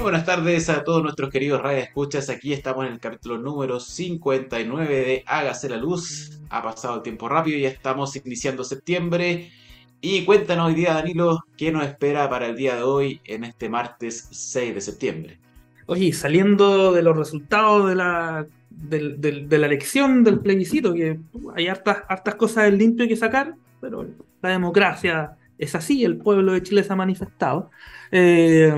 [0.00, 2.30] Buenas tardes a todos nuestros queridos radio escuchas.
[2.30, 6.40] Aquí estamos en el capítulo número 59 de Hágase la Luz.
[6.50, 9.50] Ha pasado el tiempo rápido ya estamos iniciando septiembre.
[10.00, 13.68] Y cuéntanos hoy día, Danilo, qué nos espera para el día de hoy en este
[13.68, 15.38] martes 6 de septiembre.
[15.86, 21.18] Oye, saliendo de los resultados de la, de, la elección del plebiscito, que
[21.56, 24.06] hay hartas, hartas cosas del limpio que sacar, pero
[24.40, 27.70] la democracia es así, el pueblo de Chile se ha manifestado.
[28.12, 28.72] Eh,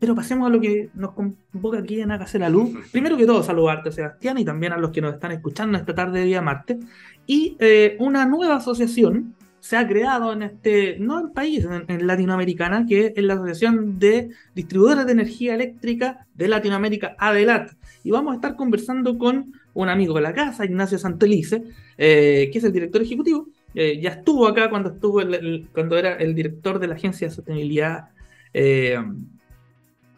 [0.00, 2.70] pero pasemos a lo que nos convoca aquí en Hágase la Luz.
[2.90, 6.20] Primero que todo, saludarte, Sebastián, y también a los que nos están escuchando esta tarde
[6.20, 6.78] de día martes.
[7.26, 12.86] Y eh, una nueva asociación se ha creado en este, no en país, en, Latinoamericana,
[12.86, 17.72] que es la Asociación de Distribuidores de Energía Eléctrica de Latinoamérica, ADELAT.
[18.02, 21.62] Y vamos a estar conversando con un amigo de la casa, Ignacio Santelice,
[21.98, 23.48] eh, que es el director ejecutivo.
[23.74, 25.20] Eh, ya estuvo acá cuando, estuvo
[25.74, 28.08] cuando era el director de la Agencia de Sostenibilidad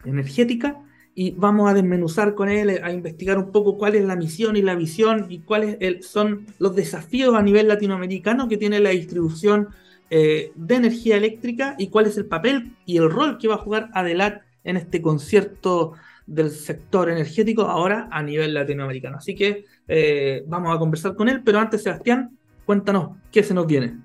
[0.05, 0.79] energética
[1.15, 4.61] y vamos a desmenuzar con él, a investigar un poco cuál es la misión y
[4.61, 9.69] la visión y cuáles son los desafíos a nivel latinoamericano que tiene la distribución
[10.09, 13.59] eh, de energía eléctrica y cuál es el papel y el rol que va a
[13.59, 15.93] jugar Adelat en este concierto
[16.25, 19.17] del sector energético ahora a nivel latinoamericano.
[19.17, 23.67] Así que eh, vamos a conversar con él, pero antes, Sebastián, cuéntanos qué se nos
[23.67, 23.97] viene.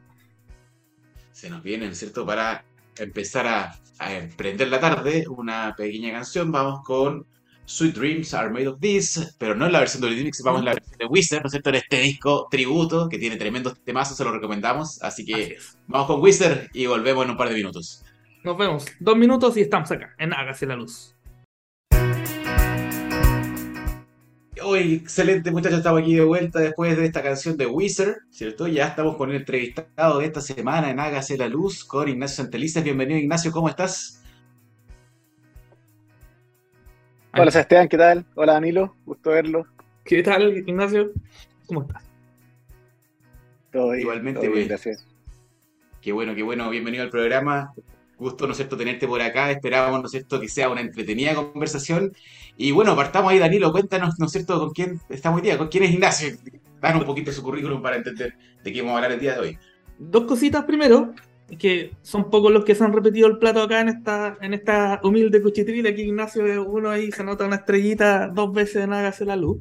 [1.33, 2.27] Se nos viene, ¿cierto?
[2.27, 2.65] Para
[2.99, 6.51] empezar a a emprender la tarde, una pequeña canción.
[6.53, 7.27] Vamos con
[7.65, 10.67] Sweet Dreams Are Made of This, pero no en la versión de remix, vamos en
[10.67, 11.71] la versión de Wizard, ¿no es cierto?
[11.71, 15.03] En este disco tributo que tiene tremendos temazos, se lo recomendamos.
[15.03, 18.05] Así que vamos con Wizard y volvemos en un par de minutos.
[18.45, 18.87] Nos vemos.
[19.01, 21.15] Dos minutos y estamos acá, en Hágase la Luz.
[24.63, 28.67] Hoy, excelente muchachos, estamos aquí de vuelta después de esta canción de Wizard, ¿cierto?
[28.67, 32.83] Ya estamos con el entrevistado de esta semana en Hágase la Luz con Ignacio Santelices.
[32.83, 34.23] Bienvenido Ignacio, ¿cómo estás?
[37.35, 38.25] Hola Sebastián, ¿qué tal?
[38.35, 39.67] Hola Danilo, gusto verlo.
[40.05, 41.13] ¿Qué tal Ignacio?
[41.67, 42.03] ¿Cómo estás?
[43.71, 45.07] Todo bien, Igualmente, todo bien, gracias.
[46.01, 47.75] Qué bueno, qué bueno, bienvenido al programa
[48.19, 49.51] gusto, ¿no es cierto?, tenerte por acá.
[49.51, 52.13] Esperábamos, ¿no es cierto?, que sea una entretenida conversación.
[52.61, 55.69] Y bueno, partamos ahí, Danilo, cuéntanos, ¿no es cierto?, con quién estamos hoy día, con
[55.69, 56.37] quién es Ignacio.
[56.83, 59.39] Danos un poquito su currículum para entender de qué vamos a hablar el día de
[59.39, 59.59] hoy.
[59.97, 61.15] Dos cositas primero,
[61.57, 65.01] que son pocos los que se han repetido el plato acá en esta, en esta
[65.05, 65.87] humilde cuchitril.
[65.87, 69.59] Aquí Ignacio uno ahí, se nota una estrellita dos veces en Hágase la Luz.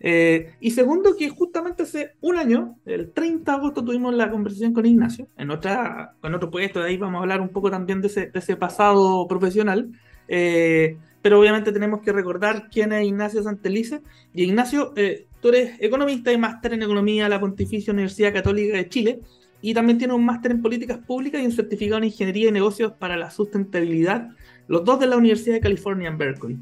[0.00, 4.72] Eh, y segundo, que justamente hace un año, el 30 de agosto, tuvimos la conversación
[4.72, 8.00] con Ignacio, en, otra, en otro puesto, de ahí vamos a hablar un poco también
[8.00, 9.92] de ese, de ese pasado profesional.
[10.26, 14.02] Eh, pero obviamente tenemos que recordar quién es Ignacio Santelice.
[14.34, 18.76] Y Ignacio, eh, tú eres economista y máster en economía de la Pontificia Universidad Católica
[18.76, 19.20] de Chile.
[19.60, 22.92] Y también tiene un máster en políticas públicas y un certificado en ingeniería y negocios
[22.98, 24.30] para la sustentabilidad,
[24.66, 26.58] los dos de la Universidad de California en Berkeley.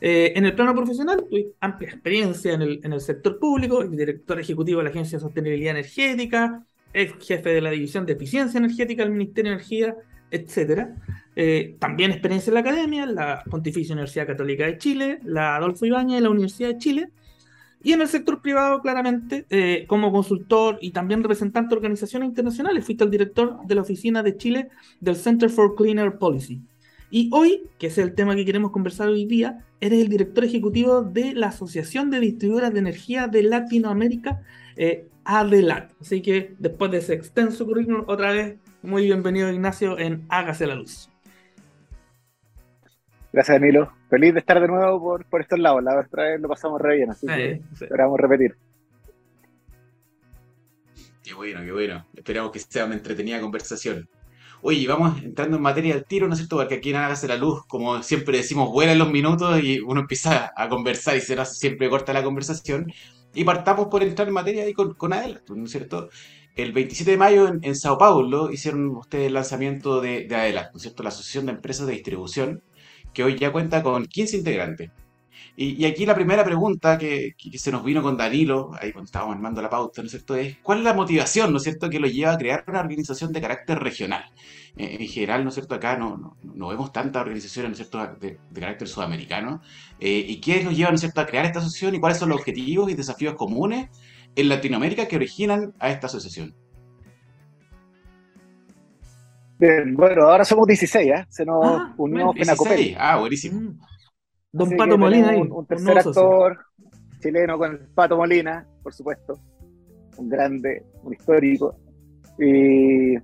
[0.00, 4.84] Eh, en el plano profesional, tuve amplia experiencia en el, sector público, director ejecutivo de
[4.84, 9.50] la Agencia de Sostenibilidad Energética, ex jefe de la División de Eficiencia Energética del Ministerio
[9.50, 9.96] de Energía,
[10.30, 10.90] etc.
[11.38, 16.18] Eh, también experiencia en la academia, la Pontificia Universidad Católica de Chile, la Adolfo Ibañez
[16.18, 17.10] y la Universidad de Chile.
[17.82, 22.84] Y en el sector privado, claramente, eh, como consultor y también representante de organizaciones internacionales,
[22.84, 24.70] fuiste el director de la oficina de Chile
[25.00, 26.62] del Center for Cleaner Policy.
[27.10, 31.02] Y hoy, que es el tema que queremos conversar hoy día, eres el director ejecutivo
[31.02, 34.42] de la Asociación de Distribuidoras de Energía de Latinoamérica,
[34.74, 35.92] eh, ADELAT.
[36.00, 40.74] Así que después de ese extenso currículum, otra vez, muy bienvenido Ignacio en Hágase la
[40.74, 41.10] Luz.
[43.36, 43.92] Gracias, Danilo.
[44.08, 45.84] Feliz de estar de nuevo por, por estos lados.
[45.84, 48.56] La otra vez lo pasamos re bien, así que esperamos repetir.
[51.22, 52.06] Qué bueno, qué bueno.
[52.14, 54.08] Esperamos que sea una entretenida conversación.
[54.62, 56.56] Oye, vamos entrando en materia del tiro, ¿no es cierto?
[56.56, 60.50] Porque aquí en Hágase la Luz, como siempre decimos, vuelan los minutos y uno empieza
[60.56, 62.90] a conversar y se nos siempre corta la conversación.
[63.34, 66.08] Y partamos por entrar en materia ahí con, con Adela, ¿no es cierto?
[66.54, 70.78] El 27 de mayo en, Sao Paulo hicieron ustedes el lanzamiento de, de Adela, ¿no
[70.78, 71.02] es cierto?
[71.02, 72.62] La Asociación de Empresas de Distribución,
[73.16, 74.90] que hoy ya cuenta con 15 integrantes.
[75.56, 79.62] Y, aquí la primera pregunta que, se nos vino con Danilo, ahí cuando estábamos armando
[79.62, 82.08] la pauta, ¿no es cierto?, es ¿cuál es la motivación, ¿no es cierto?, que lo
[82.08, 84.26] lleva a crear una organización de carácter regional.
[84.76, 88.18] Eh, en general, ¿no es cierto?, acá no, no, vemos tantas organizaciones, ¿no es cierto?,
[88.20, 89.62] de, carácter sudamericano.
[89.98, 92.28] Eh, ¿Y qué nos lleva, ¿no es cierto?, a crear esta asociación y cuáles son
[92.28, 93.88] los objetivos y desafíos comunes
[94.34, 96.54] en Latinoamérica que originan a esta asociación?
[99.58, 101.26] Bien, bueno, ahora somos 16, ¿eh?
[101.28, 102.32] Se nos ah, unió
[102.98, 103.60] Ah, buenísimo.
[103.60, 103.78] Mm.
[104.52, 105.36] Don Pato Molina.
[105.36, 106.58] Un, tercer actor
[107.20, 109.38] chileno con el Pato Molina, por supuesto.
[110.16, 111.76] Un grande, un histórico.
[112.38, 113.14] Y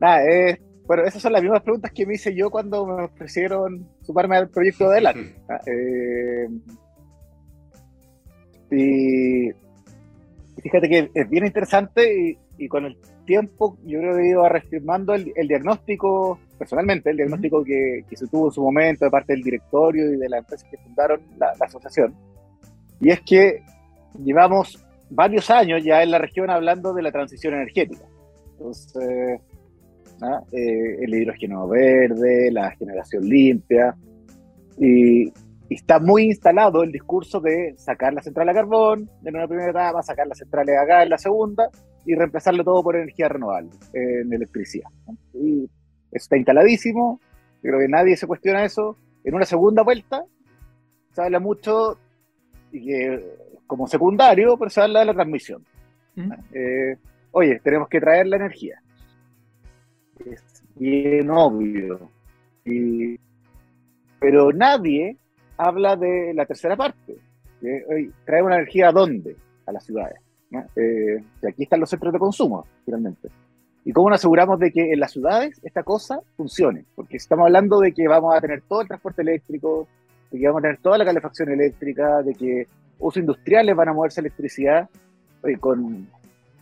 [0.00, 3.88] nada, es Bueno, esas son las mismas preguntas que me hice yo cuando me ofrecieron
[4.02, 5.10] sumarme al proyecto de la
[5.48, 6.48] ah, eh,
[8.70, 9.50] y
[10.62, 12.96] fíjate que es bien interesante y, con el
[13.30, 18.46] tiempo yo creo que he ido reafirmando el, diagnóstico, personalmente, el diagnóstico que, se tuvo
[18.46, 22.12] en su momento de parte del directorio y de las empresas que fundaron la, asociación.
[23.00, 23.62] Y es que
[24.24, 28.04] llevamos varios años ya en la región hablando de la transición energética.
[28.52, 29.40] Entonces,
[30.22, 30.42] ¿ah?
[30.50, 33.94] eh, el hidrógeno verde, la generación limpia,
[34.76, 35.32] y,
[35.74, 40.02] está muy instalado el discurso de sacar la central a carbón en una primera etapa,
[40.02, 41.68] sacar las centrales a gas en la segunda
[42.04, 44.90] y reemplazarlo todo por energía renovable en electricidad.
[45.32, 45.70] Y eso
[46.10, 47.20] está instaladísimo,
[47.62, 48.96] creo que nadie se cuestiona eso.
[49.22, 50.24] En una segunda vuelta
[51.12, 51.98] se habla mucho
[52.72, 53.24] y que
[53.66, 55.64] como secundario, pero se habla de la transmisión.
[56.16, 56.32] ¿Mm?
[56.52, 56.96] Eh,
[57.30, 58.82] oye, tenemos que traer la energía.
[60.26, 62.10] Es bien obvio.
[64.18, 65.16] pero nadie
[65.60, 67.16] habla de la tercera parte.
[67.60, 69.36] Que, trae una energía a dónde?
[69.66, 70.18] A las ciudades.
[70.74, 73.28] Eh, aquí están los centros de consumo, finalmente.
[73.84, 76.84] ¿Y cómo nos aseguramos de que en las ciudades esta cosa funcione?
[76.94, 79.86] Porque estamos hablando de que vamos a tener todo el transporte eléctrico,
[80.30, 82.66] de que vamos a tener toda la calefacción eléctrica, de que
[82.98, 84.88] usos industriales van a moverse electricidad
[85.60, 86.08] con,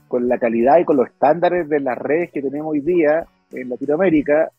[0.07, 3.69] con la calidad y con los estándares de las redes que tenemos hoy día en
[3.69, 4.51] Latinoamérica,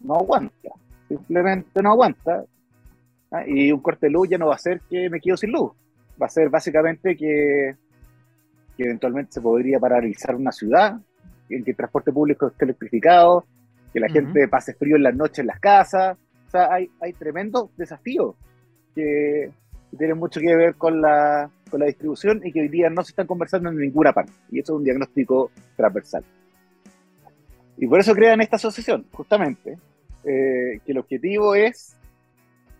[0.00, 0.70] no aguanta.
[1.08, 2.44] Simplemente no aguanta.
[3.30, 3.44] ¿Ah?
[3.46, 5.72] Y un corte de luz ya no va a ser que me quedo sin luz.
[6.20, 7.74] Va a ser básicamente que,
[8.78, 10.98] eventualmente se podría paralizar una ciudad,
[11.48, 13.44] en que el transporte público esté electrificado,
[13.92, 16.16] que la gente pase frío en las noches en las casas.
[16.46, 18.34] O sea, hay, hay tremendos desafíos
[18.94, 19.50] que
[19.96, 23.12] tienen mucho que ver con la, con la distribución y que hoy día no se
[23.12, 24.32] están conversando en ninguna parte.
[24.50, 26.24] Y eso es un diagnóstico transversal.
[27.76, 29.78] Y por eso crean esta asociación, justamente,
[30.24, 31.96] eh, que el objetivo es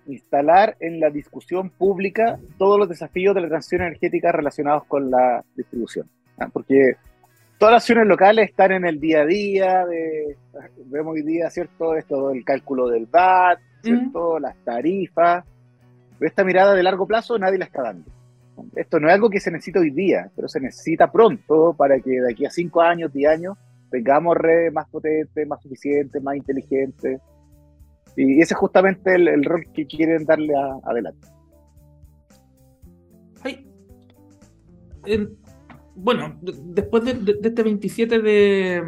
[0.08, 5.44] instalar en la discusión pública todos los desafíos de la transición energética relacionados con la
[5.54, 6.08] distribución.
[6.52, 6.96] Porque
[7.58, 10.36] todas las acciones locales están en el día a día, de,
[10.86, 11.94] vemos hoy día, ¿cierto?
[11.94, 14.38] Esto, el cálculo del VAT, ¿cierto?
[14.38, 15.44] Las tarifas.
[16.18, 18.10] Pero esta mirada de largo plazo nadie la está dando.
[18.74, 22.20] Esto no es algo que se necesita hoy día, pero se necesita pronto para que
[22.20, 23.56] de aquí a cinco años, diez años,
[23.90, 27.20] tengamos redes más potentes, más suficientes, más inteligentes,
[28.18, 31.28] y ese es justamente el, rol que quieren darle adelante.
[35.94, 38.82] bueno, después de, este 27 de,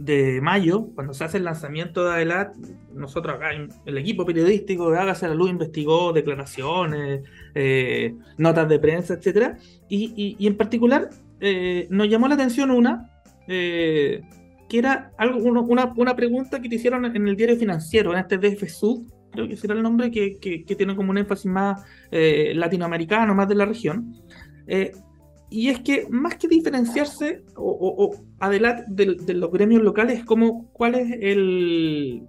[0.00, 2.56] de mayo, cuando se hace el lanzamiento de Adelat,
[2.94, 3.50] nosotros acá,
[3.84, 7.22] el equipo periodístico de Hágase la Luz investigó declaraciones,
[7.54, 9.58] eh, notas de prensa, etc.
[9.88, 11.10] Y, en particular
[11.40, 13.10] eh, nos llamó la atención una,
[13.46, 14.22] eh,
[14.70, 18.38] que era algo, una, una, pregunta que te hicieron en el diario financiero, en este
[18.38, 19.02] DF Sud,
[19.32, 23.48] creo que será el nombre, que, que, tiene como un énfasis más eh, latinoamericano, más
[23.48, 24.14] de la región.
[24.68, 24.92] Eh,
[25.50, 30.94] y es que más que diferenciarse o, adelante de, los gremios locales, es como cuál
[30.94, 32.22] es el,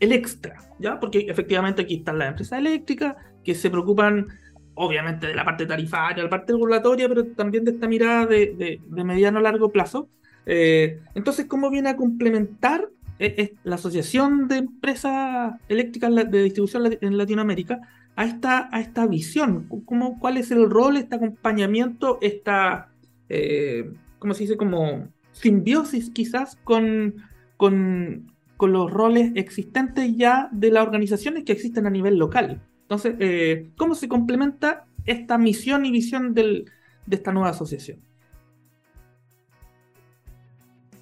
[0.00, 0.98] el extra, ¿ya?
[0.98, 4.26] Porque efectivamente aquí están las empresas eléctricas que se preocupan
[4.74, 8.56] obviamente de la parte tarifaria, de la parte regulatoria, pero también de esta mirada de,
[8.56, 10.10] de, de mediano a largo plazo.
[10.46, 12.88] Eh, entonces, ¿cómo viene a complementar
[13.18, 17.80] eh, la Asociación de Empresas Eléctricas de Distribución en Latinoamérica
[18.14, 19.68] a esta, a esta visión?
[19.84, 22.88] ¿Cómo, ¿Cuál es el rol, este acompañamiento, esta,
[23.28, 24.56] eh, ¿cómo se dice?
[24.56, 27.16] Como simbiosis quizás con,
[27.56, 32.62] con, los roles existentes ya de las organizaciones que existen a nivel local.
[32.82, 36.64] Entonces, ¿cómo se complementa esta misión y visión de
[37.10, 37.98] esta nueva asociación?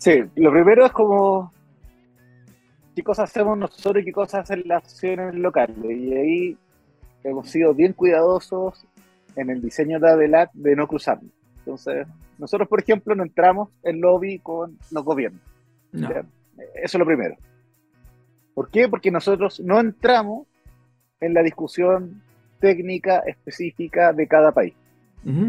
[0.04, 1.50] Sí, lo primero es como
[2.94, 5.78] qué cosas hacemos nosotros y qué cosas hacen las acciones locales.
[5.82, 6.58] Y ahí
[7.22, 8.86] hemos sido bien cuidadosos
[9.34, 11.32] en el diseño de Adelat de no cruzarnos.
[11.60, 12.06] Entonces,
[12.36, 15.40] nosotros, por ejemplo, no entramos en lobby con los gobiernos.
[15.94, 16.12] Eso
[16.82, 17.36] es lo primero.
[18.52, 18.90] ¿Por qué?
[18.90, 20.46] Porque nosotros no entramos
[21.18, 22.20] en la discusión
[22.60, 24.74] técnica específica de cada país.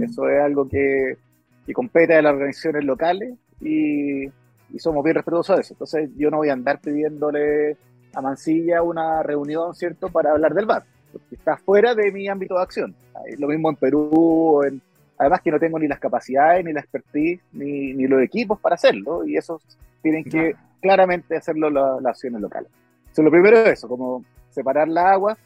[0.01, 1.17] Eso es algo que,
[1.65, 4.29] que compete a las organizaciones locales y
[4.73, 5.73] y somos bien respetuosos de eso.
[5.73, 7.77] Entonces yo no voy a andar pidiéndole
[8.13, 12.55] a Mancilla una reunión, ¿cierto?, para hablar del VAR, porque está fuera de mi ámbito
[12.55, 12.95] de acción.
[13.37, 14.81] Lo mismo en Perú, en,
[15.17, 18.75] además que no tengo ni las capacidades, ni la expertise, ni, ni los equipos para
[18.75, 19.61] hacerlo, y eso
[20.01, 22.69] tienen que claramente hacerlo las acciones locales.
[22.99, 25.37] Entonces, lo primero es eso, como separar la agua.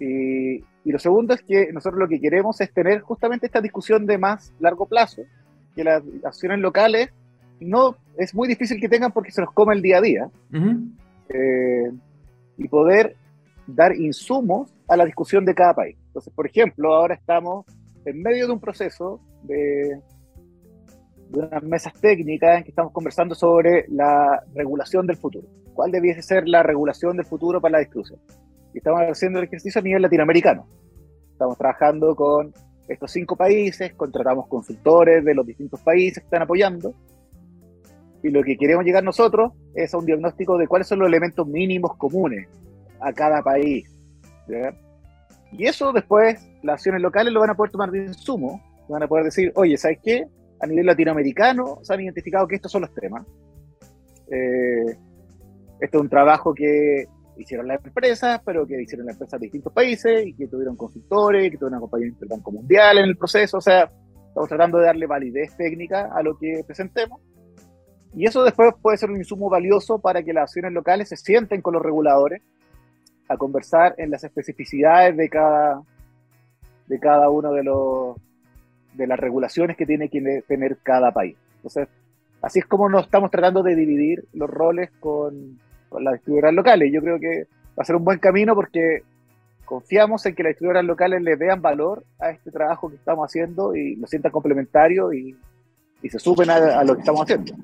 [0.00, 4.06] Y, y lo segundo es que nosotros lo que queremos es tener justamente esta discusión
[4.06, 5.22] de más largo plazo,
[5.74, 7.10] que las acciones locales
[7.66, 10.30] no es muy difícil que tengan porque se los come el día a día.
[11.28, 11.90] Eh,
[12.56, 13.16] y poder
[13.66, 15.96] dar insumos a la discusión de cada país.
[16.06, 17.66] Entonces, por ejemplo, ahora estamos
[18.04, 20.00] en medio de un proceso de,
[21.30, 25.46] de unas mesas técnicas en que estamos conversando sobre la regulación del futuro.
[25.74, 28.18] ¿Cuál debiese ser la regulación del futuro para la discusión?
[28.74, 30.66] Y estamos haciendo el ejercicio a nivel latinoamericano.
[31.32, 32.52] Estamos trabajando con
[32.88, 36.94] estos cinco países, contratamos consultores de los distintos países que están apoyando.
[38.22, 41.46] Y lo que queremos llegar nosotros es a un diagnóstico de cuáles son los elementos
[41.46, 42.48] mínimos comunes
[43.00, 43.88] a cada país.
[45.52, 48.60] Y eso después las acciones locales lo van a poder tomar de insumo.
[48.88, 50.26] Van a poder decir, oye, ¿sabes qué?
[50.60, 53.24] A nivel latinoamericano se han identificado que estos son los temas.
[54.30, 54.96] Eh,
[55.80, 57.06] esto es un trabajo que
[57.36, 61.50] hicieron las empresas, pero que hicieron las empresas de distintos países y que tuvieron consultores,
[61.50, 63.58] que tuvieron compañía del Banco Mundial en el proceso.
[63.58, 63.90] O sea,
[64.28, 67.20] estamos tratando de darle validez técnica a lo que presentemos.
[68.14, 71.60] Y eso después puede ser un insumo valioso para que las acciones locales se sienten
[71.60, 72.42] con los reguladores
[73.28, 75.82] a conversar en las especificidades de cada,
[76.86, 78.16] de cada uno de los
[78.94, 81.36] de las regulaciones que tiene que tener cada país.
[81.56, 81.88] Entonces,
[82.42, 86.90] así es como nos estamos tratando de dividir los roles con, con las distribuidoras locales.
[86.92, 87.46] Yo creo que
[87.78, 89.02] va a ser un buen camino porque
[89.64, 93.76] confiamos en que las distribuidoras locales le vean valor a este trabajo que estamos haciendo
[93.76, 95.36] y lo sientan complementario y,
[96.02, 97.54] se suben a, lo que estamos haciendo,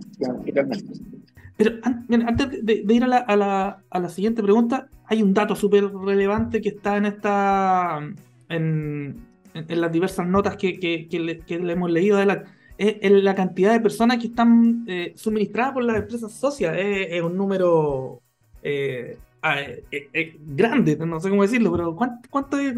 [1.57, 6.61] Pero antes de, ir a la, a, la, siguiente pregunta, hay un dato súper relevante
[6.61, 8.01] que está en esta
[8.49, 9.25] en,
[9.55, 12.45] las diversas notas que, le, hemos leído de la
[12.77, 16.75] la cantidad de personas que están eh, suministradas por las empresas socias.
[16.77, 18.21] Es, un número
[18.65, 19.61] eh, ah,
[19.93, 22.75] eh, grande, no sé cómo decirlo, pero ¿cuánto, cuánto es?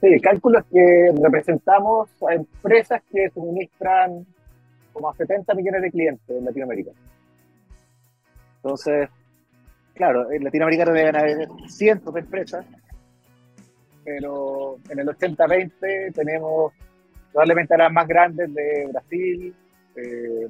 [0.00, 4.24] Sí, cálculos que representamos a empresas que suministran
[4.94, 6.90] como a 70 millones de clientes en Latinoamérica.
[8.56, 9.10] Entonces,
[9.94, 12.64] claro, en Latinoamérica deben haber cientos de empresas,
[14.02, 16.72] pero en el 80-20 tenemos
[17.30, 19.54] probablemente las más grandes de Brasil,
[19.96, 20.48] eh,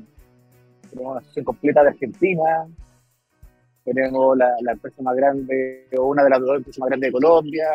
[0.91, 2.67] tenemos una asociación completa de Argentina,
[3.85, 7.67] tenemos la, empresa más grande, o una de las dos empresas más grandes de Colombia,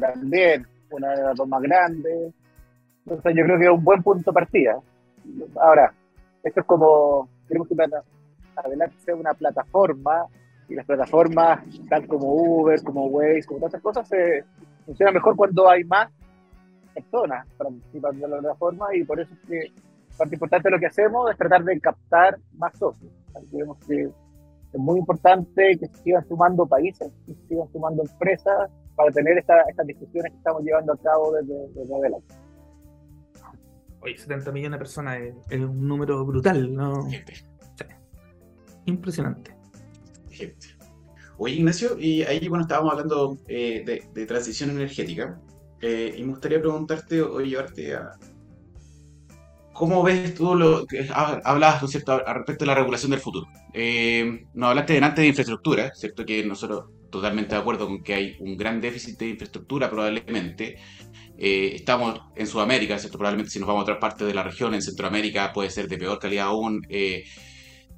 [0.00, 2.32] también, una de las dos más grandes.
[3.06, 4.78] Entonces yo creo que es un buen punto de partida.
[5.60, 5.92] Ahora,
[6.42, 7.74] esto es como, queremos que
[8.56, 10.26] adelante sea una plataforma,
[10.68, 14.44] y las plataformas, tal como Uber, como Waze, como todas esas cosas, se
[14.86, 16.10] funcionan mejor cuando hay más
[16.94, 19.72] personas participando de la plataforma y por eso es que
[20.16, 23.10] parte importante de lo que hacemos es tratar de captar más socios.
[23.50, 28.70] Creemos que es muy importante que se sigan sumando países, que se sigan sumando empresas
[28.96, 32.34] para tener estas discusiones que estamos llevando a cabo desde, desde adelante.
[34.00, 37.08] Oye, 70 millones de personas es, un número brutal, ¿no?
[38.84, 39.56] Impresionante.
[41.38, 45.40] Oye, Ignacio, y ahí, bueno, estábamos hablando eh, de, de, transición energética.
[45.80, 48.12] Eh, y me gustaría preguntarte o llevarte a.
[49.72, 53.46] ¿Cómo ves tú lo que hablabas, ¿no cierto?, a respecto de la regulación del futuro.
[53.72, 56.24] Eh, nos hablaste delante de infraestructura, ¿cierto?
[56.24, 60.76] Que nosotros totalmente de acuerdo con que hay un gran déficit de infraestructura probablemente.
[61.38, 63.18] Eh, estamos en Sudamérica, ¿cierto?
[63.18, 65.96] Probablemente si nos vamos a otras partes de la región, en Centroamérica puede ser de
[65.96, 66.82] peor calidad aún.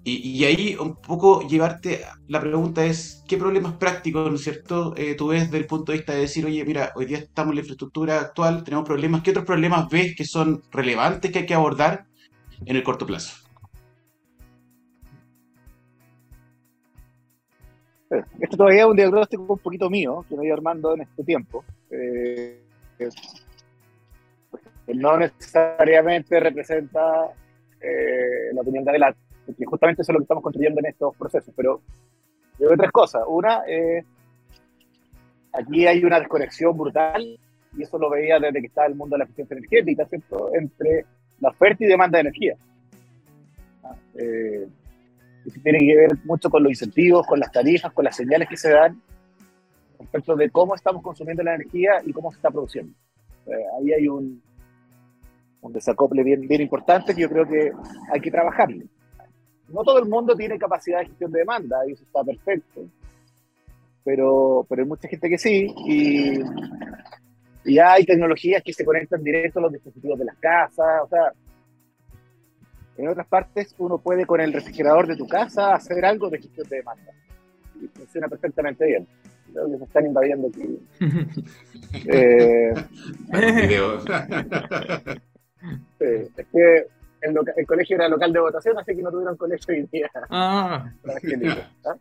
[0.09, 5.17] Y, ahí un poco llevarte, la pregunta es, ¿qué problemas prácticos, ¿no es cierto?, eh,
[5.17, 7.57] tú ves desde el punto de vista de decir, oye, mira, hoy día estamos en
[7.57, 11.55] la infraestructura actual, tenemos problemas, ¿qué otros problemas ves que son relevantes que hay que
[11.55, 12.07] abordar
[12.65, 13.46] en el corto plazo?
[18.41, 21.65] Esto todavía es un diagnóstico un poquito mío, que me voy armando en este tiempo.
[21.91, 22.61] Eh,
[24.95, 27.27] no necesariamente representa
[27.81, 31.17] eh, la opinión de adelante porque justamente eso es lo que estamos construyendo en estos
[31.17, 31.55] procesos.
[31.57, 31.81] Pero
[32.59, 33.23] yo veo tres cosas.
[33.27, 34.05] Una, eh,
[35.53, 37.39] aquí hay una desconexión brutal,
[37.77, 40.07] y eso lo veía desde que estaba el mundo de la eficiencia energética.
[40.53, 41.05] Entre
[41.41, 42.57] la oferta y demanda de energía.
[43.85, 43.95] Ah,
[45.47, 48.57] eh, tiene que ver mucho con los incentivos, con las tarifas, con las señales que
[48.57, 49.01] se dan
[49.99, 52.93] respecto de cómo estamos consumiendo la energía y cómo se está produciendo.
[53.47, 54.43] Eh, ahí hay un,
[55.61, 57.73] un desacople bien, bien importante que yo creo que
[58.13, 58.87] hay que trabajarle
[59.69, 62.87] no todo el mundo tiene capacidad de gestión de demanda, y eso está perfecto.
[64.05, 66.39] Pero, pero hay mucha gente que sí, y,
[67.65, 71.33] y hay tecnologías que se conectan directo a los dispositivos de las casas, o sea,
[72.99, 76.69] en otras partes uno puede con el refrigerador de tu casa hacer algo de gestión
[76.69, 77.13] de demanda.
[77.81, 79.07] Y funciona perfectamente bien.
[79.53, 80.79] Creo que se están invadiendo aquí.
[82.09, 82.75] eh,
[86.01, 86.87] es que
[87.21, 90.11] el, colegio era local de votación, así que no tuvieron colegio hoy día.
[90.31, 90.91] Ah.
[91.05, 91.97] ¿ah?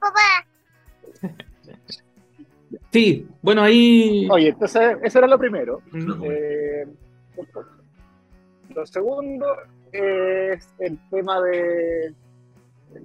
[0.00, 0.46] papá.
[2.92, 4.28] Sí, bueno, ahí.
[4.30, 5.80] Oye, entonces, eso era lo primero.
[6.24, 6.86] Eh,
[8.74, 9.46] lo segundo
[9.92, 12.14] es el tema de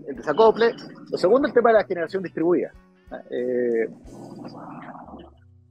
[0.07, 0.75] el desacople.
[1.11, 2.71] Lo segundo, el tema de la generación distribuida.
[3.29, 3.87] Eh,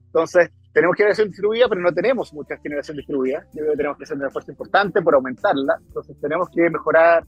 [0.06, 3.44] entonces, tenemos generación distribuida, pero no tenemos mucha generación distribuida.
[3.52, 5.78] Tenemos que hacer un esfuerzo importante por aumentarla.
[5.86, 7.24] Entonces, tenemos que mejorar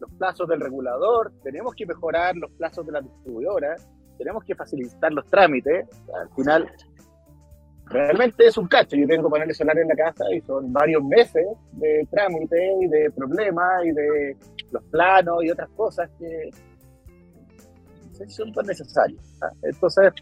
[0.00, 3.76] los plazos del regulador, tenemos que mejorar los plazos de la distribuidora,
[4.16, 5.86] tenemos que facilitar los trámites.
[6.14, 6.70] Al final,
[7.90, 8.96] realmente es un cacho.
[8.96, 13.10] Yo tengo paneles solares en la casa y son varios meses de trámite y de
[13.10, 14.36] problemas y de
[14.70, 16.50] los planos y otras cosas que
[18.28, 19.20] son tan necesarios.
[19.42, 19.50] ¿ah?
[19.62, 20.12] Entonces,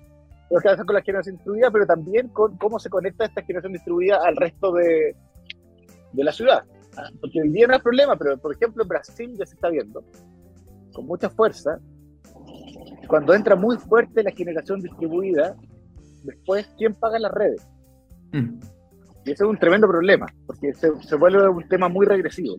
[0.51, 3.73] lo que hacer con la generación distribuida, pero también con cómo se conecta esta generación
[3.73, 5.15] distribuida al resto de,
[6.13, 6.63] de la ciudad.
[6.97, 7.11] ¿ah?
[7.21, 10.03] Porque hoy día no hay problema, pero por ejemplo en Brasil ya se está viendo
[10.95, 11.79] con mucha fuerza.
[13.09, 15.55] Cuando entra muy fuerte la generación distribuida,
[16.23, 17.67] después, ¿quién paga las redes?
[18.33, 18.61] Mm.
[19.25, 22.57] Y ese es un tremendo problema, porque se, se vuelve un tema muy regresivo.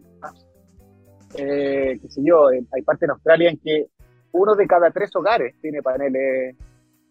[1.35, 3.87] Eh, qué sé yo, hay parte en Australia en que
[4.31, 6.55] uno de cada tres hogares tiene paneles,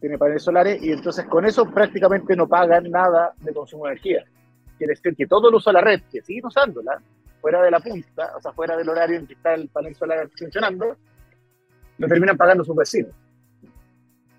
[0.00, 4.24] tiene paneles solares y entonces con eso prácticamente no pagan nada de consumo de energía.
[4.76, 7.00] Quiere decir que todo el uso de la red, que siguen usándola,
[7.40, 10.28] fuera de la punta, o sea, fuera del horario en que está el panel solar
[10.36, 10.96] funcionando,
[11.98, 13.12] lo terminan pagando sus vecinos.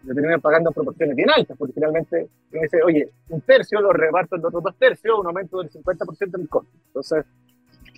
[0.04, 4.38] Lo terminan pagando en proporciones bien altas, porque finalmente dice, oye, un tercio lo reparto
[4.38, 6.72] en otros dos tercios, un aumento del 50% en el costo.
[6.88, 7.26] Entonces,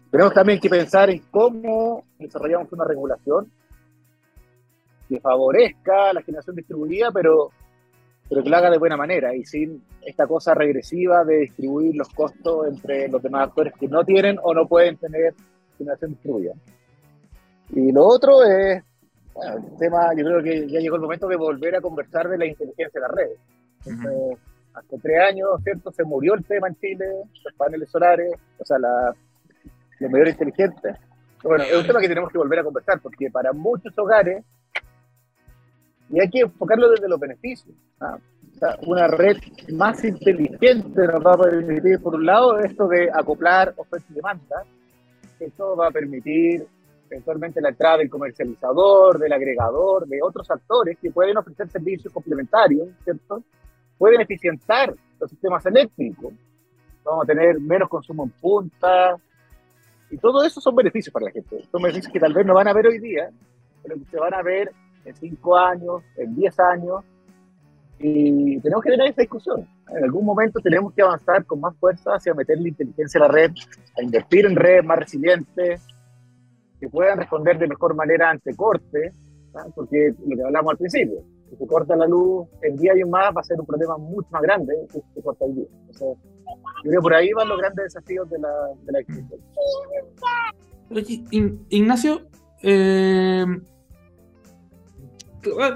[0.10, 3.50] tenemos también que pensar en cómo desarrollamos una regulación
[5.08, 7.52] que favorezca la generación distribuida, pero,
[8.28, 12.10] pero que lo haga de buena manera y sin esta cosa regresiva de distribuir los
[12.10, 15.34] costos entre los demás actores que no tienen o no pueden tener
[15.78, 16.54] generación distribuida.
[17.74, 18.84] Y lo otro es,
[19.34, 22.38] bueno, el tema, yo creo que ya llegó el momento de volver a conversar de
[22.38, 23.40] la inteligencia de las redes.
[24.74, 25.92] Hace tres años, ¿cierto?
[25.92, 27.06] Se murió el tema en Chile,
[27.44, 29.14] los paneles solares, o sea, la,
[30.00, 30.96] los medidores inteligentes.
[31.44, 34.44] Bueno, es un tema que tenemos que volver a conversar, porque para muchos hogares,
[36.10, 37.76] y hay que enfocarlo desde los beneficios.
[38.00, 38.18] ¿ah?
[38.86, 39.38] una red
[39.74, 44.64] más inteligente nos va a permitir, por un lado, esto de acoplar oferta y demanda.
[45.40, 46.68] Esto va a permitir
[47.12, 52.88] eventualmente la entrada del comercializador, del agregador, de otros actores que pueden ofrecer servicios complementarios,
[53.04, 53.44] ¿cierto?
[53.98, 56.34] Pueden eficientar los sistemas eléctricos.
[57.04, 59.18] Vamos a tener menos consumo en punta,
[60.12, 61.64] y todo eso son beneficios para la gente.
[61.72, 63.30] Son beneficios que tal vez no van a ver hoy día,
[63.82, 64.72] pero que se van a ver
[65.06, 67.04] en 5 años, en 10 años.
[67.98, 69.66] Y tenemos que tener esta discusión.
[69.90, 73.34] En algún momento tenemos que avanzar con más fuerza hacia meter la inteligencia a la
[73.34, 73.52] red,
[73.98, 75.88] a invertir en redes más resilientes,
[76.82, 79.14] que puedan responder de mejor manera ante corte,
[79.76, 83.34] porque lo que hablamos al principio, si se corta la luz en día y más
[83.36, 85.68] va a ser un problema mucho más grande que si se corta el día.
[86.00, 86.18] Yo
[86.82, 88.50] creo que por ahí van los grandes desafíos de la,
[88.84, 89.00] de la
[91.70, 92.22] Ignacio,
[92.64, 93.46] eh,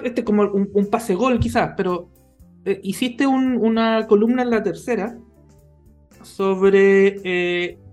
[0.04, 2.10] este es como un, pase gol quizás, pero
[2.66, 5.20] eh, hiciste una columna en la tercera
[6.24, 7.22] sobre...
[7.24, 7.85] Eh,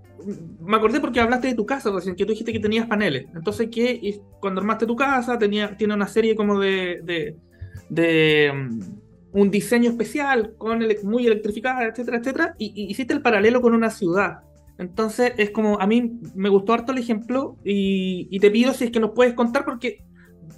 [0.61, 3.25] me acordé porque hablaste de tu casa recién, que tú dijiste que tenías paneles.
[3.35, 7.35] Entonces, que cuando armaste tu casa, tenía, tiene una serie como de, de,
[7.89, 8.79] de mm,
[9.33, 14.41] un diseño especial, con muy electrificada, etcétera, etcétera, y, hiciste el paralelo con una ciudad.
[14.77, 18.91] Entonces es como, a mí me gustó harto el ejemplo y, te pido si es
[18.91, 20.03] que nos puedes contar porque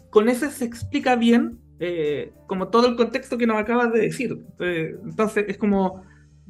[0.10, 4.38] con ese se explica bien eh, como todo el contexto que nos acabas de decir.
[4.60, 6.04] Eh, entonces es como,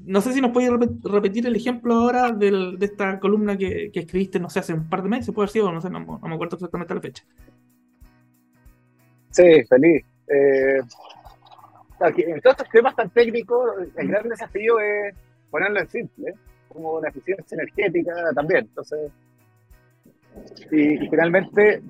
[0.06, 0.72] no sé si nos puedes
[1.04, 5.10] repetir el ejemplo ahora de esta columna que, escribiste, no sé, hace un par de
[5.10, 7.24] meses, puede ser, o no sé, no, me acuerdo exactamente la fecha.
[9.32, 10.06] Sí, feliz.
[10.28, 10.80] Eh,
[12.00, 15.16] en todos temas tan técnicos, el gran desafío es
[15.50, 16.34] ponerlo en simple,
[16.68, 18.66] como la eficiencia energética también.
[18.66, 19.12] Entonces,
[20.72, 21.82] y, finalmente,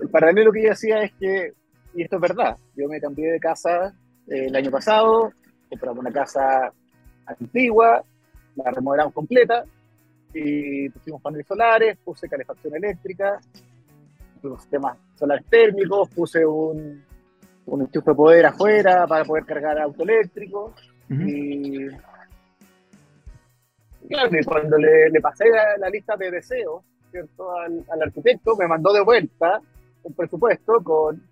[0.00, 1.52] el paralelo que yo hacía es que,
[1.94, 3.94] y esto es verdad, yo me cambié de casa
[4.28, 5.32] eh, el año pasado,
[5.68, 6.72] compramos una casa
[7.28, 8.02] antigua,
[8.56, 9.64] la remodelamos completa,
[10.34, 13.40] y pusimos paneles solares, puse calefacción eléctrica,
[14.34, 17.02] pusimos sistemas solares térmicos, puse un
[17.68, 20.74] un enchufe de poder afuera para poder cargar auto eléctrico.
[21.10, 21.88] Y
[24.08, 25.44] claro, cuando le, pasé
[25.78, 27.50] la, lista de deseos ¿cierto?
[27.58, 29.60] Al, arquitecto, me mandó de vuelta
[30.02, 31.22] un presupuesto con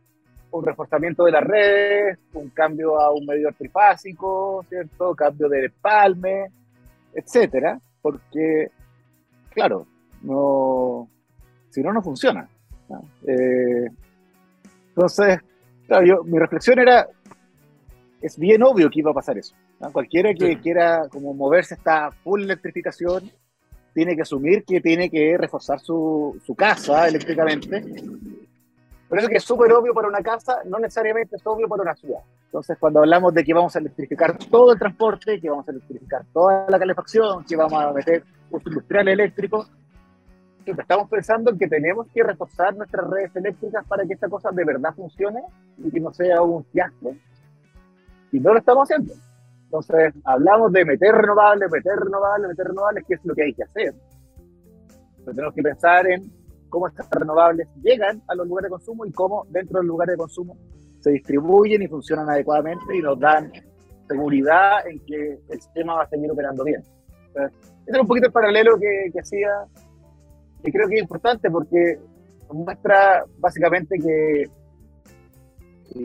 [0.51, 5.15] un reforzamiento de las redes, un cambio a un medidor trifásico, ¿cierto?
[5.15, 6.51] Cambio de palme,
[7.13, 8.71] etcétera, porque,
[9.51, 9.87] claro,
[10.23, 11.09] no,
[11.71, 12.49] si no, no funciona.
[13.27, 13.89] Eh,
[14.89, 15.41] entonces,
[15.87, 17.09] claro, yo, mi reflexión era,
[18.21, 19.55] es bien obvio que iba a pasar eso.
[19.93, 23.31] Cualquiera que quiera como moverse esta full electrificación
[23.93, 27.83] tiene que asumir que tiene que reforzar su, su casa eléctricamente.
[29.09, 31.95] Por eso que es súper obvio para una casa, no necesariamente es obvio para una
[31.95, 32.21] ciudad.
[32.47, 36.25] Entonces, cuando hablamos de que vamos a electrificar todo el transporte, que vamos a electrificar
[36.33, 39.67] toda la calefacción, que vamos a meter uso industrial eléctrico,
[40.65, 44.65] estamos pensando en que tenemos que reforzar nuestras redes eléctricas para que esta cosa de
[44.65, 45.43] verdad funcione
[45.79, 47.15] y que no sea un fiasco.
[48.33, 49.15] Y no lo estamos haciendo.
[49.65, 53.63] Entonces, hablamos de meter renovables, meter renovables, meter renovables, que es lo que hay que
[53.63, 53.95] hacer.
[55.19, 56.31] Pero tenemos que pensar en
[56.77, 60.17] cómo estas renovables llegan a los lugares de consumo y cómo dentro del lugar de
[60.19, 60.59] consumo
[61.01, 63.51] se distribuyen y funcionan adecuadamente y nos dan
[64.07, 66.83] seguridad en que el sistema va a seguir operando bien.
[67.29, 69.49] Entonces, ese era un poquito el paralelo que, que hacía
[70.65, 71.99] y creo que es importante porque
[72.53, 74.45] muestra básicamente que,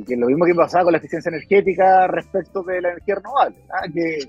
[0.07, 3.89] que lo mismo que pasaba con la eficiencia energética respecto de la energía renovable, ¿ah?
[3.93, 4.19] que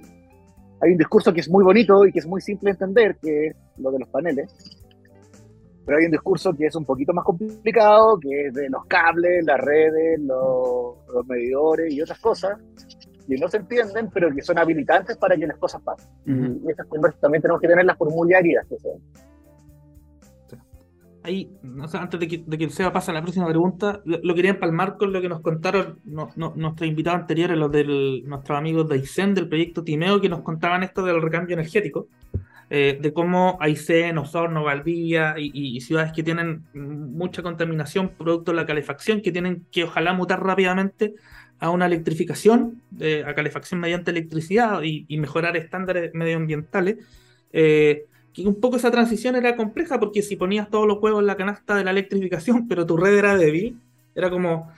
[0.81, 3.46] hay un discurso que es muy bonito y que es muy simple de entender, que
[3.46, 4.82] es lo de los paneles,
[5.85, 9.45] pero hay un discurso que es un poquito más complicado, que es de los cables,
[9.45, 12.59] las redes, los, medidores y otras cosas,
[13.27, 16.09] que no se entienden, pero que son habilitantes para que las cosas pasen.
[16.27, 19.01] Y esas conversas también tenemos que tenerlas por muy áridas que sean
[21.25, 21.51] ahí,
[21.92, 25.12] antes de que, de que Seba pase a la próxima pregunta, lo, quería empalmar con
[25.12, 29.85] lo que nos contaron nuestros invitados anteriores, los de nuestros amigos de Aysén, del proyecto
[29.85, 32.09] Timeo, que nos contaban esto del recambio energético,
[32.75, 38.65] eh, de cómo Aysén, Osorno, Valdivia y, ciudades que tienen mucha contaminación producto de la
[38.65, 41.15] calefacción, que tienen que ojalá mutar rápidamente
[41.59, 42.81] a una electrificación,
[43.27, 46.97] a calefacción mediante electricidad y, mejorar estándares medioambientales.
[47.53, 51.27] Eh, que un poco esa transición era compleja porque si ponías todos los huevos en
[51.27, 53.79] la canasta de la electrificación, pero tu red era débil,
[54.15, 54.73] era como,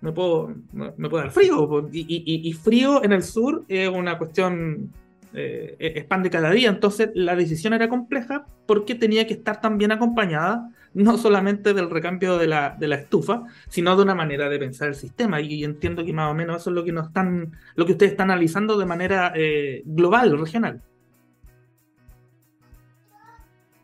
[0.00, 1.88] me puedo, me, puedo dar frío.
[1.92, 4.92] Y, frío en el sur es una cuestión,
[5.34, 6.68] eh, expande cada día.
[6.68, 12.38] Entonces la decisión era compleja porque tenía que estar también acompañada no solamente del recambio
[12.38, 15.40] de la, de la estufa, sino de una manera de pensar el sistema.
[15.40, 18.12] Y entiendo que más o menos eso es lo que nos están, lo que ustedes
[18.12, 20.80] están analizando de manera eh, global, regional.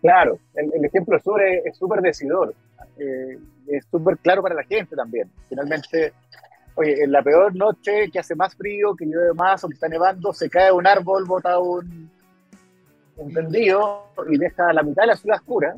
[0.01, 2.55] Claro, el, ejemplo sur es súper decidor,
[2.99, 5.31] eh, es súper claro para la gente también.
[5.49, 6.13] Finalmente,
[6.75, 9.89] oye, en la peor noche que hace más frío, que llueve más o que está
[9.89, 12.11] nevando, se cae un árbol, bota un,
[13.17, 15.75] un tendido y deja la mitad de la ciudad oscura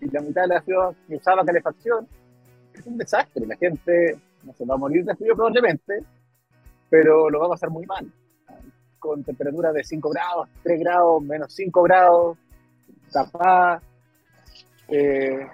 [0.00, 2.06] y la mitad de la ciudad que usaba calefacción.
[2.74, 6.02] Es un desastre, la gente no se va a morir de frío probablemente,
[6.88, 8.10] pero lo va a pasar muy mal.
[8.98, 12.38] Con temperaturas de 5 grados, 3 grados, menos 5 grados,
[13.10, 13.82] tapada.
[14.88, 15.46] Eh,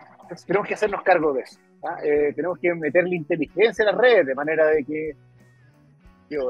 [0.46, 1.58] tenemos que hacernos cargo de eso.
[1.86, 1.98] ¿Ah?
[2.02, 5.16] Eh, tenemos que meterle inteligencia a la red de manera de que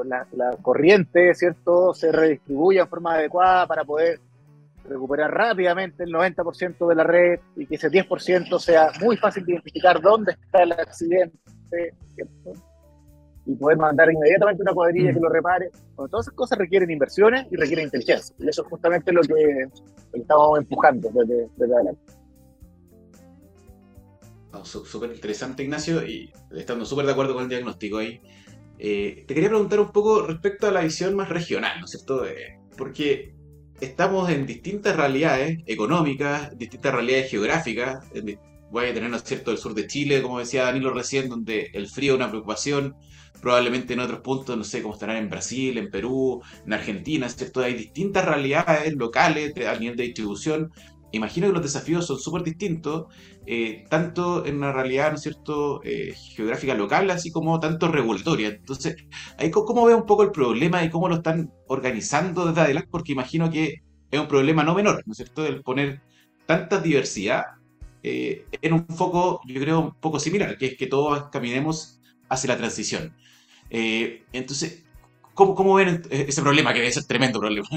[0.05, 1.93] la, corriente ¿cierto?
[1.93, 4.19] se redistribuya en forma adecuada para poder
[4.87, 9.53] recuperar rápidamente el 90% de la red y que ese 10% sea muy fácil de
[9.53, 11.37] identificar dónde está el accidente
[13.45, 15.69] y poder mandar inmediatamente una cuadrilla que lo repare.
[15.95, 18.35] todas esas cosas requieren inversiones y requieren inteligencia.
[18.39, 19.67] Y eso es justamente lo que
[20.13, 22.01] estamos empujando desde, adelante.
[24.63, 28.19] Súper interesante, Ignacio, y estando súper de acuerdo con el diagnóstico ahí.
[28.79, 32.25] Eh, te quería preguntar un poco respecto a la visión más regional, ¿no es cierto?
[32.25, 33.33] Eh, porque
[33.81, 38.05] estamos en distintas realidades económicas, distintas realidades geográficas.
[38.69, 41.71] Voy a tener, ¿no es cierto?, el sur de Chile, como decía Danilo recién, donde
[41.73, 42.95] el frío es una preocupación,
[43.41, 47.61] probablemente en otros puntos, no sé, cómo estarán en Brasil, en Perú, en Argentina, ¿cierto?
[47.61, 50.71] Hay distintas realidades locales a nivel de distribución.
[51.13, 53.05] Imagino que los desafíos son súper distintos,
[53.49, 58.49] eh, tanto en una realidad, ¿no es cierto?, eh, geográfica local, así como tanto regulatoria.
[58.49, 58.97] Entonces,
[59.37, 63.13] ahí cómo veo un poco el problema y cómo lo están organizando desde adelante, porque
[63.13, 66.01] imagino que es un problema no menor, ¿no es cierto?, el poner
[66.45, 67.43] tanta diversidad
[68.03, 72.49] eh, en un foco, yo creo, un poco similar, que es que todos caminemos hacia
[72.49, 73.15] la transición.
[73.69, 74.83] Entonces,
[75.33, 77.67] ¿cómo, ¿cómo, ven ese problema, que es un tremendo problema?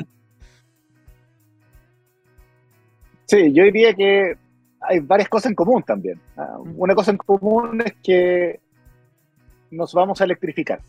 [3.26, 4.36] Sí, yo diría que
[4.80, 6.20] hay varias cosas en común también.
[6.36, 8.60] Ah, una cosa en común es que
[9.70, 10.80] nos vamos a electrificar.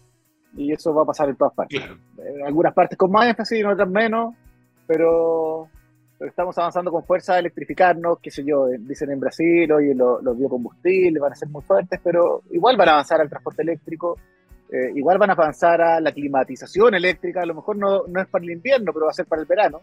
[0.55, 1.81] Y eso va a pasar en todas partes.
[2.17, 4.35] En algunas partes con más énfasis, en otras menos,
[4.85, 5.69] pero,
[6.19, 10.37] estamos avanzando con fuerza a electrificarnos, qué sé yo, dicen en Brasil, hoy los, los
[10.37, 14.17] biocombustibles van a ser muy fuertes, pero igual van a avanzar al transporte eléctrico
[14.71, 18.27] eh, igual van a avanzar a la climatización eléctrica, a lo mejor no, no es
[18.27, 19.81] para el invierno, pero va a ser para el verano.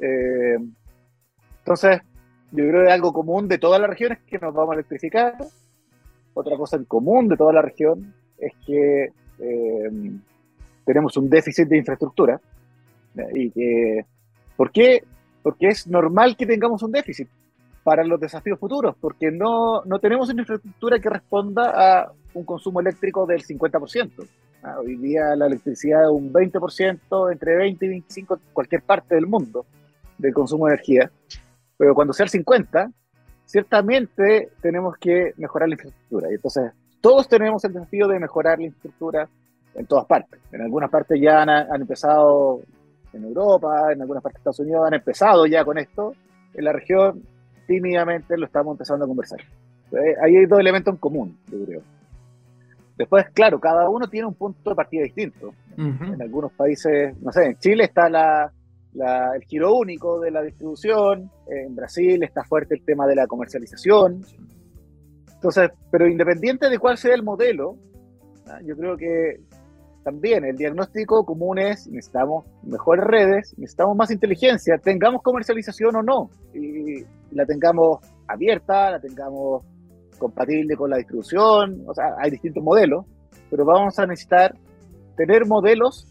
[0.00, 0.56] Eh,
[1.60, 2.00] entonces,
[2.56, 5.36] yo creo que algo común de todas las regiones que nos vamos a electrificar.
[6.32, 9.90] Otra cosa en común de toda la región es que eh,
[10.84, 12.40] tenemos un déficit de infraestructura.
[13.34, 14.04] Y que,
[14.56, 15.04] ¿Por qué?
[15.42, 17.28] Porque es normal que tengamos un déficit
[17.84, 22.80] para los desafíos futuros, porque no, no tenemos una infraestructura que responda a un consumo
[22.80, 24.26] eléctrico del 50%.
[24.62, 29.14] Ah, hoy día la electricidad es un 20%, entre 20 y 25 en cualquier parte
[29.14, 29.66] del mundo
[30.18, 31.10] del consumo de energía.
[31.76, 32.90] Pero cuando sea el 50,
[33.44, 36.30] ciertamente tenemos que mejorar la infraestructura.
[36.30, 39.28] Y entonces, todos tenemos el desafío de mejorar la infraestructura
[39.74, 40.40] en todas partes.
[40.52, 42.60] En algunas partes ya han, empezado
[43.12, 46.14] en Europa, en algunas partes de Estados Unidos han empezado ya con esto.
[46.54, 47.22] En la región,
[47.66, 49.40] tímidamente lo estamos empezando a conversar.
[50.22, 51.82] ahí hay dos elementos en común, yo creo.
[52.96, 55.52] Después, claro, cada uno tiene un punto de partida distinto.
[55.76, 58.50] En algunos países, no sé, en Chile está la,
[59.34, 64.24] el giro único de la distribución, en Brasil está fuerte el tema de la comercialización.
[65.34, 67.76] Entonces, pero independiente de cuál sea el modelo,
[68.64, 69.40] yo creo que
[70.02, 76.30] también el diagnóstico común es necesitamos mejores redes, necesitamos más inteligencia, tengamos comercialización o no,
[76.54, 79.64] y la tengamos abierta, la tengamos
[80.18, 83.04] compatible con la distribución, o sea, hay distintos modelos,
[83.50, 84.56] pero vamos a necesitar
[85.16, 86.06] tener modelos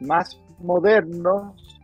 [0.00, 1.80] más modernos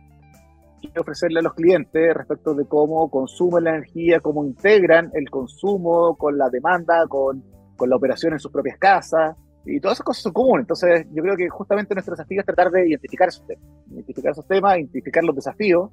[0.81, 6.15] y ofrecerle a los clientes respecto de cómo consumen la energía, cómo integran el consumo
[6.17, 7.43] con la demanda, con,
[7.77, 10.63] con la operación en sus propias casas, y todas esas cosas son comunes.
[10.63, 14.47] Entonces, yo creo que justamente nuestro desafío es tratar de identificar esos temas, identificar esos
[14.47, 15.89] temas, identificar los desafíos,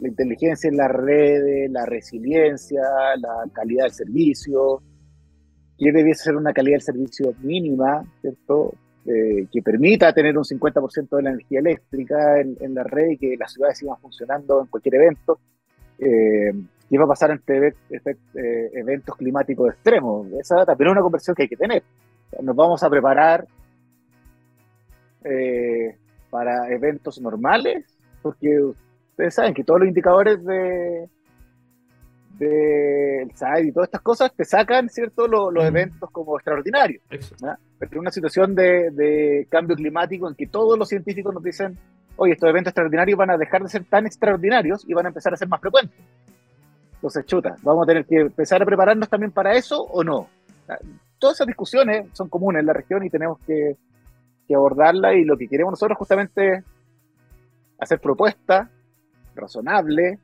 [0.00, 2.80] la inteligencia en las redes, la resiliencia,
[3.18, 4.82] la calidad del servicio,
[5.78, 8.72] que debiese ser una calidad del servicio mínima, ¿cierto?
[9.06, 13.36] Eh, que permita tener un 50% de la energía eléctrica en, la red y que
[13.36, 15.38] las ciudades sigan funcionando en cualquier evento.
[15.98, 16.52] Eh,
[16.88, 20.26] ¿Qué va a pasar entre eh, eventos climáticos extremos?
[20.40, 21.82] Esa también es una conversión que hay que tener.
[22.40, 23.46] Nos vamos a preparar
[25.24, 25.96] eh,
[26.30, 27.84] para eventos normales,
[28.22, 28.58] porque
[29.10, 31.08] ustedes saben que todos los indicadores de,
[32.38, 37.02] del SAID y todas estas cosas te sacan, ¿cierto?, los, eventos como extraordinarios.
[37.88, 41.76] Pero una situación de, cambio climático en que todos los científicos nos dicen,
[42.16, 45.32] oye, estos eventos extraordinarios van a dejar de ser tan extraordinarios y van a empezar
[45.34, 45.98] a ser más frecuentes.
[46.94, 50.28] Entonces, chuta, ¿vamos a tener que empezar a prepararnos también para eso o no?
[51.18, 53.76] Todas esas discusiones son comunes en la región y tenemos que,
[54.46, 56.64] que abordarlas y lo que queremos nosotros justamente es
[57.78, 58.68] hacer propuestas
[59.34, 60.18] razonables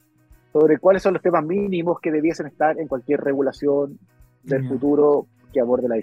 [0.52, 3.98] sobre cuáles son los temas mínimos que debiesen estar en cualquier regulación
[4.42, 5.96] del futuro que aborde la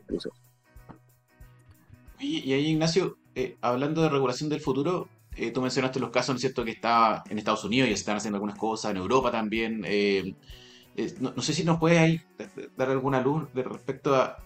[2.17, 2.49] distribución.
[2.49, 6.37] Y, ahí, Ignacio, eh, hablando de regulación del futuro, eh, tú mencionaste los casos, ¿no
[6.37, 9.83] es cierto?, que está en Estados Unidos y están haciendo algunas cosas, en Europa también.
[9.85, 10.33] Eh,
[11.19, 12.25] no, sé si nos puedes
[12.75, 14.39] dar alguna luz de respecto a,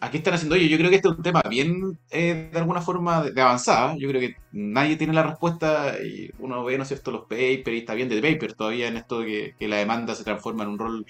[0.00, 0.68] a qué están haciendo ellos.
[0.68, 3.96] Yo creo que este es un tema bien, de alguna forma, de, avanzada.
[3.96, 7.68] Yo creo que nadie tiene la respuesta y uno ve, ¿no es cierto?, los papers
[7.68, 10.70] y está bien de paper todavía en esto de que, la demanda se transforma en
[10.70, 11.06] un rol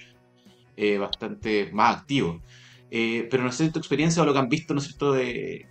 [0.99, 2.39] bastante más activo.
[2.91, 5.65] pero no sé tu experiencia o lo que han visto, ¿no es cierto?, de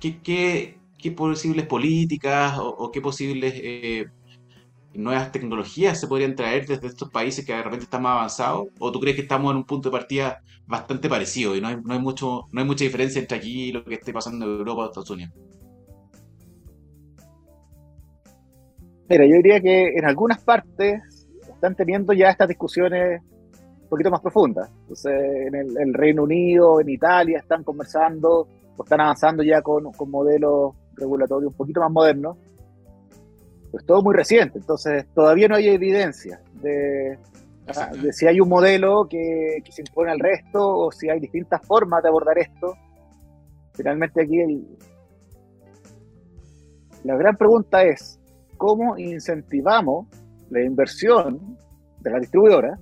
[0.00, 0.76] qué,
[1.16, 4.06] posibles políticas o, qué posibles eh,
[4.94, 8.68] nuevas tecnologías se podrían traer desde estos países que de repente están más avanzados?
[8.78, 11.76] ¿O tú crees que estamos en un punto de partida bastante parecido y no hay,
[11.82, 14.58] no hay, mucho, no hay mucha diferencia entre aquí y lo que esté pasando en
[14.58, 15.34] Europa o Estados Unidos?
[19.08, 21.02] Mira, yo diría que en algunas partes
[21.42, 23.20] están teniendo ya estas discusiones
[23.82, 24.70] un poquito más profundas.
[24.82, 25.12] Entonces,
[25.48, 28.46] en el Reino Unido, en Italia, están conversando
[28.78, 32.36] están avanzando ya con, con modelos regulatorios un poquito más modernos,
[33.70, 37.18] pues todo muy reciente, entonces todavía no hay evidencia de,
[37.68, 41.20] ah, de si hay un modelo que, que, se impone al resto o si hay
[41.20, 42.74] distintas formas de abordar esto.
[43.74, 44.66] Finalmente aquí el,
[47.04, 48.20] la gran pregunta es,
[48.56, 50.06] ¿cómo incentivamos
[50.50, 51.56] la inversión
[52.00, 52.78] de la distribuidora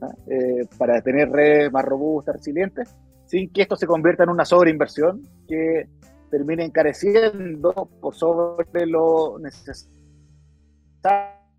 [0.00, 2.94] ah, eh, para tener redes más robustas, resilientes?
[3.26, 5.88] Sin que esto se convierta en una sobreinversión que
[6.30, 9.90] termine encareciendo por sobre lo necesario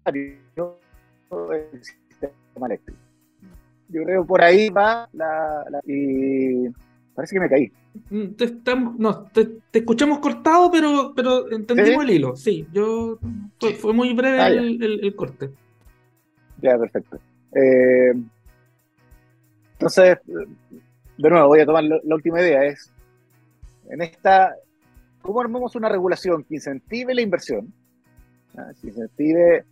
[0.05, 2.99] el sistema eléctrico.
[3.89, 6.69] Yo creo por ahí va la, y
[7.15, 7.71] parece que me caí.
[8.09, 12.35] Mm, te, estamos, no, te, escuchamos cortado, pero, pero entendimos el hilo.
[12.35, 13.17] Sí, yo
[13.79, 15.49] fue, muy breve ah, el, corte.
[16.61, 17.17] Ya, perfecto.
[17.55, 18.13] Eh,
[19.73, 20.17] entonces,
[21.17, 22.91] de nuevo, voy a tomar la, última idea, es
[23.89, 24.55] en esta,
[25.21, 27.73] ¿cómo armamos una regulación que incentive la inversión?
[28.81, 29.65] Que incentive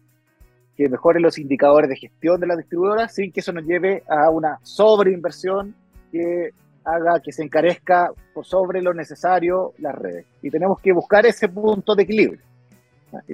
[0.75, 4.29] que mejore los indicadores de gestión de las distribuidoras sin que eso nos lleve a
[4.29, 5.73] una sobreinversión
[6.11, 6.51] que
[6.83, 10.25] haga que se encarezca por sobre lo necesario las redes.
[10.41, 12.41] Y tenemos que buscar ese punto de equilibrio.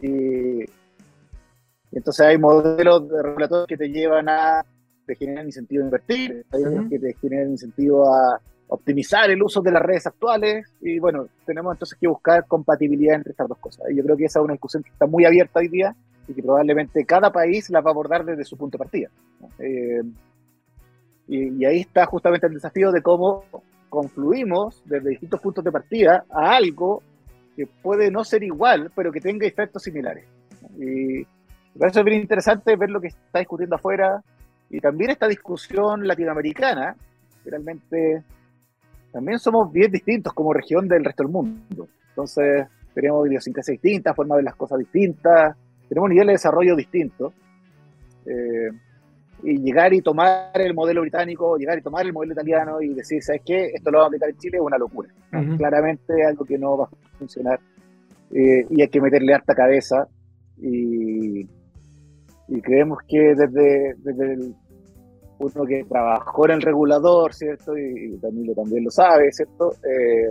[0.02, 0.66] Y,
[1.92, 4.66] entonces hay modelos de regulatorios que te llevan a
[5.12, 9.62] te generan incentivo a invertir, hay otros que te generan incentivo a optimizar el uso
[9.62, 13.92] de las redes actuales y bueno, tenemos entonces que buscar compatibilidad entre estas dos cosas.
[13.92, 15.94] Y yo creo que esa es una discusión que está muy abierta hoy día
[16.28, 19.10] y que probablemente cada país la va a abordar desde su punto de partida.
[19.60, 20.02] Eh,
[21.28, 23.44] y, ahí está justamente el desafío de cómo
[23.90, 27.04] confluimos desde distintos puntos de partida a algo
[27.58, 30.26] que puede no ser igual, pero que tenga efectos similares.
[30.78, 31.26] Y
[31.74, 34.24] me parece bien interesante ver lo que está discutiendo afuera
[34.72, 36.96] y también esta discusión latinoamericana,
[37.44, 38.24] realmente
[39.12, 41.88] también somos bien distintos como región del resto del mundo.
[42.10, 45.58] Entonces, tenemos idiosincrasias distintas, formas de las cosas distintas,
[45.90, 47.34] tenemos niveles de desarrollo distintos.
[48.26, 48.70] Eh,
[49.44, 53.22] y llegar y tomar el modelo británico, llegar y tomar el modelo italiano y decir,
[53.24, 53.72] ¿sabes qué?
[53.74, 55.10] Esto lo vamos a aplicar en Chile es una locura.
[55.58, 57.60] Claramente algo que no va a funcionar
[58.32, 60.08] eh, y hay que meterle harta cabeza
[60.58, 61.42] y,
[62.48, 64.56] y creemos que desde, desde el,
[65.42, 67.78] uno que trabajó en el regulador, ¿cierto?
[67.78, 69.72] Y, Danilo también lo sabe, ¿cierto?
[69.84, 70.30] Eh,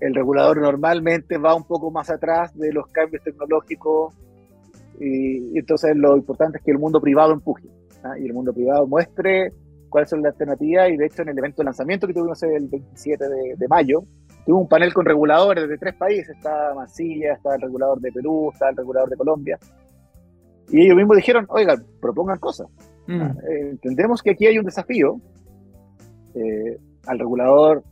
[0.00, 4.14] el regulador normalmente va un poco más atrás de los cambios tecnológicos
[5.00, 7.68] y, entonces lo importante es que el mundo privado empuje
[8.02, 8.18] ¿ah?
[8.18, 9.52] y el mundo privado muestre
[9.88, 12.68] cuáles son las alternativas y de hecho en el evento de lanzamiento que tuvimos el
[12.68, 13.24] 27
[13.56, 14.02] de, mayo
[14.44, 18.50] tuvimos un panel con reguladores de tres países, está Mansilla, está el regulador de Perú,
[18.52, 19.58] está el regulador de Colombia
[20.70, 22.68] y ellos mismos dijeron, oigan, propongan cosas.
[23.06, 23.20] Mm.
[23.20, 25.20] Eh, entendemos que aquí hay un desafío.
[26.34, 27.84] Eh, al regulador,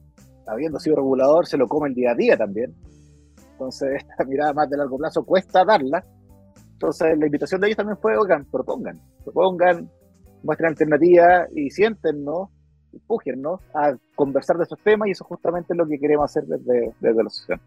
[0.47, 2.75] habiendo sido regulador, se lo come el día a día también.
[3.53, 6.05] Entonces, esta mirada más de largo plazo cuesta darla.
[6.73, 9.89] Entonces, la invitación de ellos también fue, oigan, propongan, propongan,
[10.43, 12.49] muestren alternativas y siéntenos,
[12.93, 16.93] empújennos a conversar de esos temas y eso justamente es lo que queremos hacer desde,
[17.01, 17.61] desde la asociación.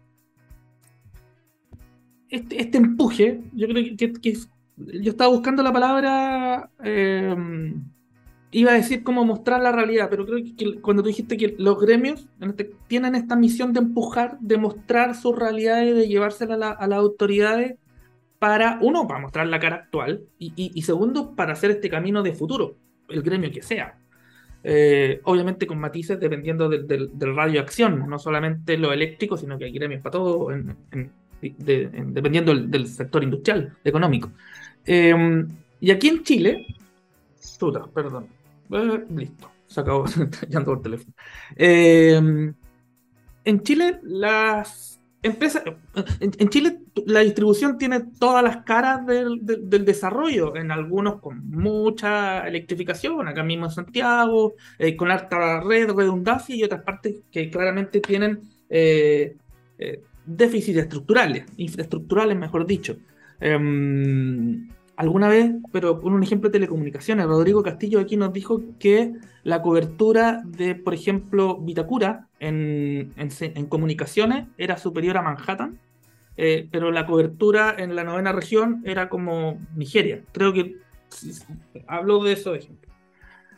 [2.28, 7.84] Este, este empuje, yo creo que, que, es yo estaba buscando la palabra, em,
[8.50, 11.78] iba a decir cómo mostrar la realidad, pero creo que cuando tú dijiste que los
[11.80, 16.98] gremios este, tienen esta misión de empujar, de mostrar sus realidades, de llevársela a, las
[16.98, 17.76] autoridades
[18.38, 22.76] para, uno, para mostrar la cara actual y, segundo, para hacer este camino de futuro,
[23.08, 23.98] el gremio que sea.
[24.68, 29.66] Eh, obviamente con matices dependiendo del, del, radio acción, no solamente lo eléctrico, sino que
[29.66, 30.48] hay gremios para todo,
[31.40, 34.32] dependiendo del, sector industrial, económico.
[34.86, 35.48] Em,
[35.80, 36.66] y aquí en Chile,
[37.58, 38.28] puta, perdón,
[38.70, 40.04] eh, listo, se acabó
[40.48, 41.12] llamando por teléfono.
[41.56, 42.54] Em,
[43.44, 45.64] en Chile, las empresas,
[46.20, 49.40] en, Chile la distribución tiene todas las caras del,
[49.84, 56.54] desarrollo, en algunos con mucha electrificación, acá mismo en Santiago, eh, con alta red, redundancia
[56.54, 59.36] y otras partes que claramente tienen eh,
[60.24, 62.96] déficits estructurales, infraestructurales mejor dicho.
[63.40, 69.12] Em, alguna vez, pero con un ejemplo de telecomunicaciones, Rodrigo Castillo aquí nos dijo que
[69.44, 73.12] la cobertura de, por ejemplo, Vitacura en,
[73.68, 75.78] comunicaciones era superior a Manhattan,
[76.36, 80.22] eh, pero la cobertura en la novena región era como Nigeria.
[80.32, 80.76] Creo que
[81.86, 82.90] hablo de eso de ejemplo.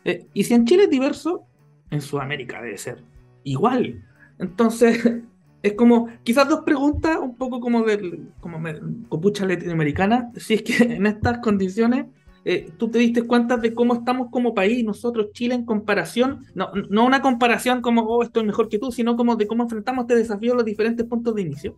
[0.04, 1.44] Eh, y si en Chile es diverso,
[1.90, 3.02] en Sudamérica debe ser
[3.44, 4.04] igual.
[4.38, 5.02] Entonces,
[5.62, 8.60] es como, quizás dos preguntas, un poco como de como
[9.08, 12.06] copucha latinoamericana, si es que en estas condiciones
[12.44, 16.70] eh, tú te diste cuenta de cómo estamos como país, nosotros, Chile, en comparación, no,
[16.88, 20.16] no una comparación como, oh, estoy mejor que tú, sino como de cómo enfrentamos este
[20.16, 21.76] desafío en los diferentes puntos de inicio.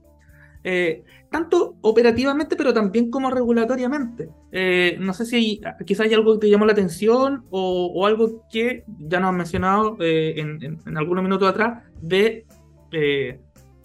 [0.63, 4.29] Eh, tanto operativamente, pero también como regulatoriamente.
[4.53, 8.85] Eh, no sé si quizás hay algo que te llamó la atención o, algo que
[8.99, 12.45] ya nos has mencionado en, en, en, algunos minutos atrás de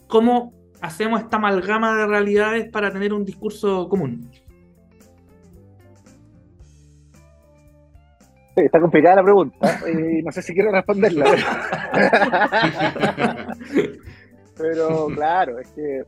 [0.08, 4.30] cómo hacemos esta amalgama de realidades para tener un discurso común.
[8.56, 11.26] Está complicada la pregunta y no sé si quiero responderla.
[14.58, 16.04] Pero claro, es que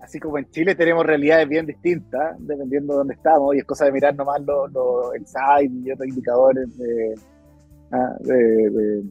[0.00, 3.86] así como en Chile tenemos realidades bien distintas, dependiendo de dónde estamos, y es cosa
[3.86, 7.14] de mirar nomás los, los insights y otros indicadores de,
[7.90, 9.02] ah, de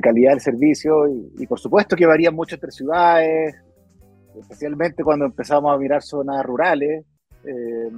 [0.00, 3.54] calidad del servicio y, por supuesto que varía mucho entre ciudades,
[4.38, 7.04] especialmente cuando empezamos a mirar zonas rurales.
[7.44, 7.90] Eh,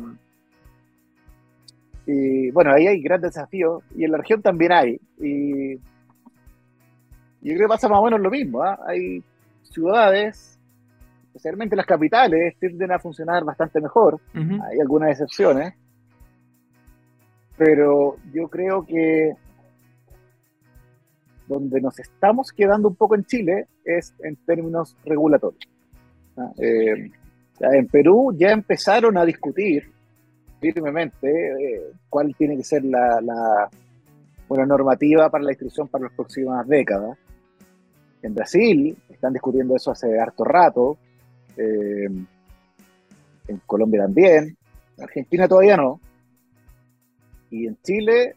[2.07, 5.01] y bueno, ahí hay grandes desafíos y en la región también hay.
[5.18, 8.62] Y yo creo que pasa más o menos lo mismo.
[8.62, 8.78] ¿ah?
[8.87, 9.22] Hay
[9.62, 10.57] ciudades
[11.37, 14.18] especialmente las capitales, tienden a funcionar bastante mejor.
[14.34, 15.74] Hay algunas excepciones.
[17.59, 19.34] Pero yo creo que
[21.49, 25.63] donde nos estamos quedando un poco en Chile es en términos regulatorios.
[26.37, 26.51] ¿ah?
[26.59, 27.11] Eh,
[27.61, 29.91] en Perú ya empezaron a discutir
[30.61, 36.67] firmemente eh, cuál tiene que ser la, la normativa para la distribución para las próximas
[36.67, 37.17] décadas.
[38.23, 40.99] En Brasil están discutiendo eso hace harto rato.
[41.57, 42.09] eh,
[43.49, 44.57] en Colombia también.
[44.97, 46.01] En Argentina todavía no.
[47.51, 48.35] Y en Chile,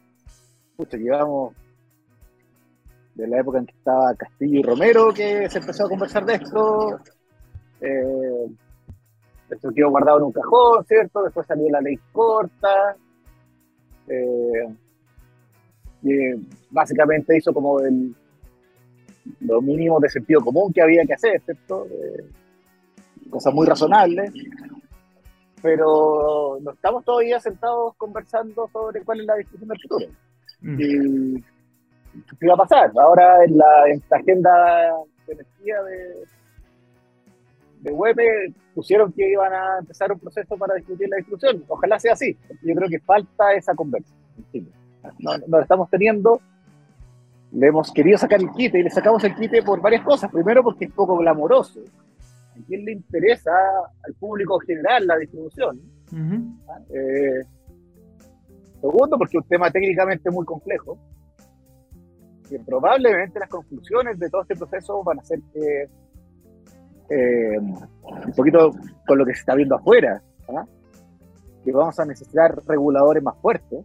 [0.76, 1.54] pucha, llevamos
[3.20, 6.34] de la época en que estaba Castillo y Romero que se empezó a conversar de
[6.34, 7.00] esto.
[7.80, 8.46] Eh,
[9.50, 11.22] esto quedó guardado en un cajón, ¿cierto?
[11.22, 12.96] Después salió la ley corta.
[14.08, 14.68] Eh,
[16.02, 16.14] y
[16.70, 18.14] básicamente hizo como el,
[19.40, 21.86] lo mínimo de sentido común que había que hacer, ¿cierto?
[21.86, 22.24] Eh,
[23.28, 24.32] cosas muy razonables.
[25.62, 30.06] Pero no estamos todavía sentados conversando sobre cuál es la discusión del futuro
[30.62, 30.80] Mm.
[30.80, 31.44] y
[32.38, 32.92] qué va a pasar.
[33.00, 34.94] Ahora en la, en la agenda
[35.26, 41.64] de energía de, de pusieron que iban a empezar un proceso para discutir la discusión.
[41.68, 42.36] Ojalá sea así.
[42.62, 44.14] Yo creo que falta esa conversa.
[45.18, 46.40] No, no la estamos teniendo.
[47.52, 50.30] Le hemos querido sacar el quite y le sacamos el quite por varias cosas.
[50.30, 51.80] Primero porque es poco glamoroso.
[52.20, 53.50] ¿A quién le interesa
[54.04, 55.80] al público general la distribución?
[56.12, 56.94] Ujú.
[56.94, 57.42] Eh,
[58.80, 60.96] segundo, porque es un tema técnicamente muy complejo.
[62.50, 65.88] Que probablemente las conclusiones de todo este proceso van a ser que,
[67.10, 68.72] eh, un poquito
[69.06, 70.66] con lo que se está viendo afuera, ¿ah?
[71.64, 73.84] que vamos a necesitar reguladores más fuertes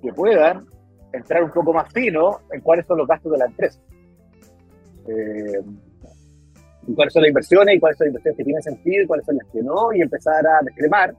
[0.00, 0.64] que puedan
[1.12, 3.80] entrar un poco más fino en cuáles son los gastos de la empresa.
[5.08, 5.60] Eh,
[6.86, 9.26] y cuáles son las inversiones y cuáles son las inversiones que tienen sentido y cuáles
[9.26, 11.14] son las que no, y empezar a descremar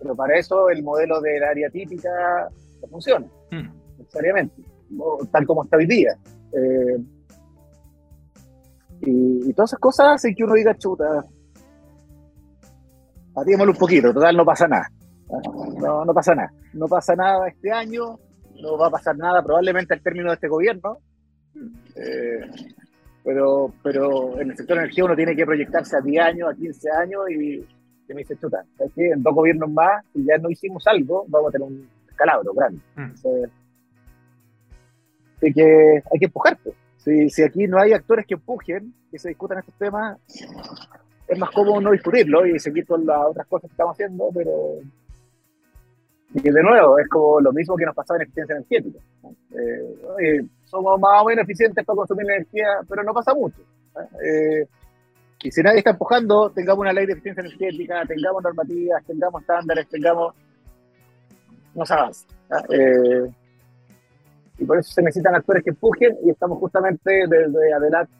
[0.00, 2.48] pero para eso el modelo del área típica
[2.80, 3.68] no funciona, Mm.
[3.98, 4.62] necesariamente,
[5.30, 6.16] tal como está hoy día.
[6.52, 6.98] Eh,
[9.02, 11.24] y, y todas esas cosas hacen que uno diga, chuta,
[13.32, 14.90] pateémoslo un poquito, total, no pasa nada.
[15.80, 16.52] No, no pasa nada.
[16.72, 18.18] No pasa nada este año,
[18.62, 20.98] no va a pasar nada probablemente al término de este gobierno.
[21.96, 22.40] Eh,
[23.24, 26.54] pero, pero en el sector de energía uno tiene que proyectarse a 10 años, a
[26.54, 27.66] 15 años y
[28.06, 29.10] que me dice, chuta, ¿sabes qué?
[29.10, 32.80] En dos gobiernos más, si ya no hicimos algo, vamos a tener un calabro grande.
[32.96, 33.02] Mm.
[33.02, 33.50] Entonces,
[35.40, 36.58] que, hay que empujar.
[36.62, 36.74] pues.
[36.98, 40.18] Si, si aquí no hay actores que empujen, que se discutan estos temas,
[41.26, 44.52] es más cómodo no discutirlo y seguir con las otras cosas que estamos haciendo, pero...
[46.32, 49.00] Y de nuevo, es como lo mismo que nos pasaba en eficiencia energética.
[50.22, 53.60] Eh, somos más o menos eficientes para consumir energía, pero no pasa mucho.
[53.96, 54.62] ¿eh?
[54.62, 54.68] Eh,
[55.42, 59.88] y si nadie está empujando, tengamos una ley de eficiencia energética, tengamos normativas, tengamos estándares,
[59.88, 60.34] tengamos.
[61.74, 62.26] No se avanza.
[62.50, 62.62] ¿ah?
[62.68, 63.30] Eh,
[64.60, 68.12] y por eso se necesitan actores que empujen, y estamos justamente desde adelante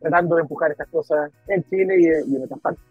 [0.00, 2.84] tratando de empujar estas cosas en Chile y, y en otras partes.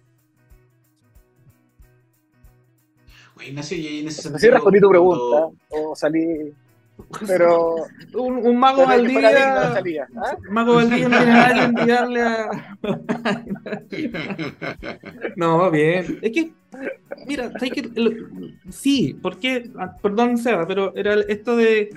[3.37, 6.53] Oye, Ignacio, y en ese No sé si respondí tu pregunta o salí.
[7.27, 7.75] Pero.
[8.15, 9.73] Un, un mago Valdivia.
[9.73, 10.35] salida, ¿ah?
[10.49, 12.77] Mago Valdivia no tiene nada que enviarle a.
[15.35, 16.19] No, bien.
[16.21, 16.51] Es que,
[17.27, 17.51] mira.
[17.95, 21.89] El- sí, porque, ah, perdón, Seba, pero era esto de,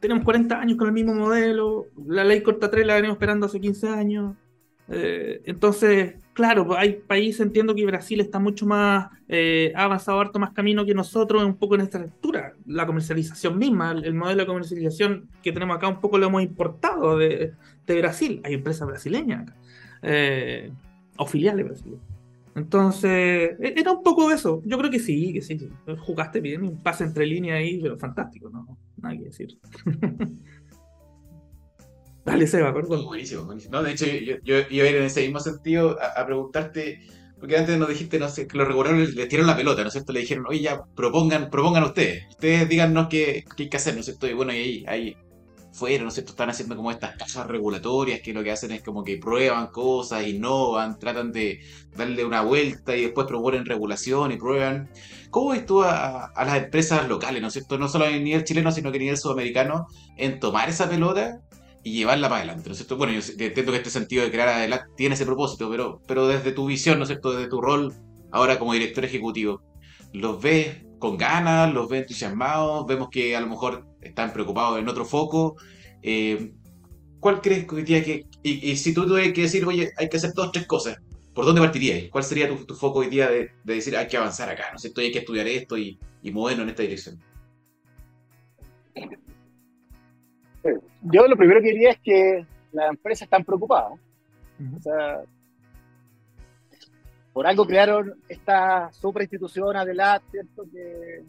[0.00, 3.60] Tenemos 40 años con el mismo modelo, la ley corta 3 la venimos esperando hace
[3.60, 4.34] 15 años.
[4.88, 10.20] eh, entonces, claro, pues hay países, entiendo que Brasil está mucho más eh, ha avanzado
[10.20, 12.52] harto más camino que nosotros, un poco en esta altura.
[12.66, 16.42] La comercialización misma, el, el modelo de comercialización que tenemos acá, un poco lo hemos
[16.42, 17.52] importado de,
[17.86, 18.42] de Brasil.
[18.44, 19.56] Hay empresas brasileñas acá,
[20.02, 20.70] eh,
[21.16, 22.02] o filiales brasileñas.
[22.54, 23.10] Entonces,
[23.60, 24.62] e- era un poco eso.
[24.64, 25.58] Yo creo que sí, que sí.
[26.06, 28.78] Jugaste bien, un pase entre líneas ahí, pero fantástico, ¿no?
[28.96, 29.58] Nada que decir.
[32.24, 33.04] Dale, Seba, perdón.
[33.04, 33.72] Buenísimo, buenísimo.
[33.76, 37.02] No, de hecho, yo, yo iba a ir en ese mismo sentido a, a preguntarte,
[37.38, 39.92] porque antes nos dijiste, no sé, que los reguladores le tiraron la pelota, ¿no es
[39.92, 40.12] cierto?
[40.12, 44.00] Le dijeron, oye, ya, propongan, propongan ustedes, ustedes díganos qué, qué hay que hacer, ¿no
[44.00, 44.26] es cierto?
[44.26, 45.16] Y bueno, y ahí, ahí
[45.74, 46.32] fuera, ¿no es cierto?
[46.32, 50.26] Están haciendo como estas cajas regulatorias que lo que hacen es como que prueban cosas,
[50.26, 51.60] innovan, tratan de
[51.96, 54.88] darle una vuelta y después proponen regulación y prueban.
[55.30, 57.76] ¿Cómo ves tú a, las empresas locales, ¿no es cierto?
[57.76, 61.40] No solo a nivel chileno, sino que a nivel sudamericano, en tomar esa pelota
[61.82, 62.96] y llevarla para adelante, ¿no es cierto?
[62.96, 66.52] Bueno, yo entiendo que este sentido de crear adelante tiene ese propósito, pero, pero desde
[66.52, 67.32] tu visión, ¿no es cierto?
[67.32, 67.92] Desde tu rol
[68.30, 69.60] ahora como director ejecutivo,
[70.12, 71.74] ¿los ves con ganas?
[71.74, 72.86] ¿Los ves entusiasmados?
[72.86, 75.56] Vemos que a lo mejor están preocupados en otro foco.
[76.02, 76.52] Eh,
[77.24, 80.18] ¿cuál crees que hoy día que, y, si tú tuvieras que decir, oye, hay que
[80.18, 80.98] hacer dos, tres cosas,
[81.34, 82.10] ¿por dónde partirías?
[82.10, 85.00] ¿Cuál sería tu, foco hoy día de, decir, hay que avanzar acá, ¿no es cierto?
[85.00, 87.18] Hay que estudiar esto y, y movernos en esta dirección.
[91.00, 93.98] Yo lo primero que diría es que las empresas están preocupadas.
[94.76, 95.22] O sea,
[97.32, 100.64] por algo crearon esta superinstitución Adelat, ¿cierto?
[100.70, 101.22] Que,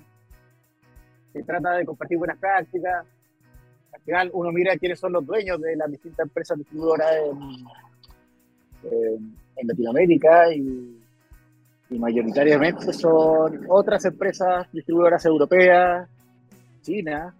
[1.36, 3.06] que trata de compartir buenas prácticas.
[3.94, 7.14] Al final uno mira quiénes son los dueños de las distintas empresas distribuidoras
[8.84, 11.02] en, Latinoamérica y,
[11.90, 16.10] mayoritariamente son otras empresas distribuidoras europeas,
[16.82, 17.34] China,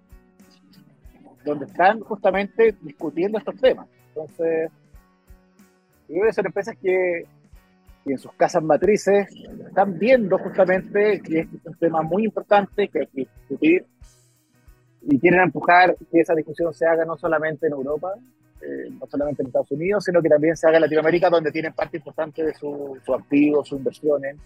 [1.44, 3.88] donde están justamente discutiendo estos temas.
[4.10, 4.72] Entonces,
[6.08, 7.26] que son empresas que,
[8.12, 9.28] en sus casas matrices
[9.68, 13.86] están viendo justamente que es un tema muy importante que hay que discutir
[15.02, 18.14] y quieren empujar que esa discusión se haga no solamente en Europa,
[18.62, 21.74] eh, no solamente en Estados Unidos, sino que también se haga en Latinoamérica, donde tienen
[21.74, 24.38] parte importante de sus su activos, sus inversiones.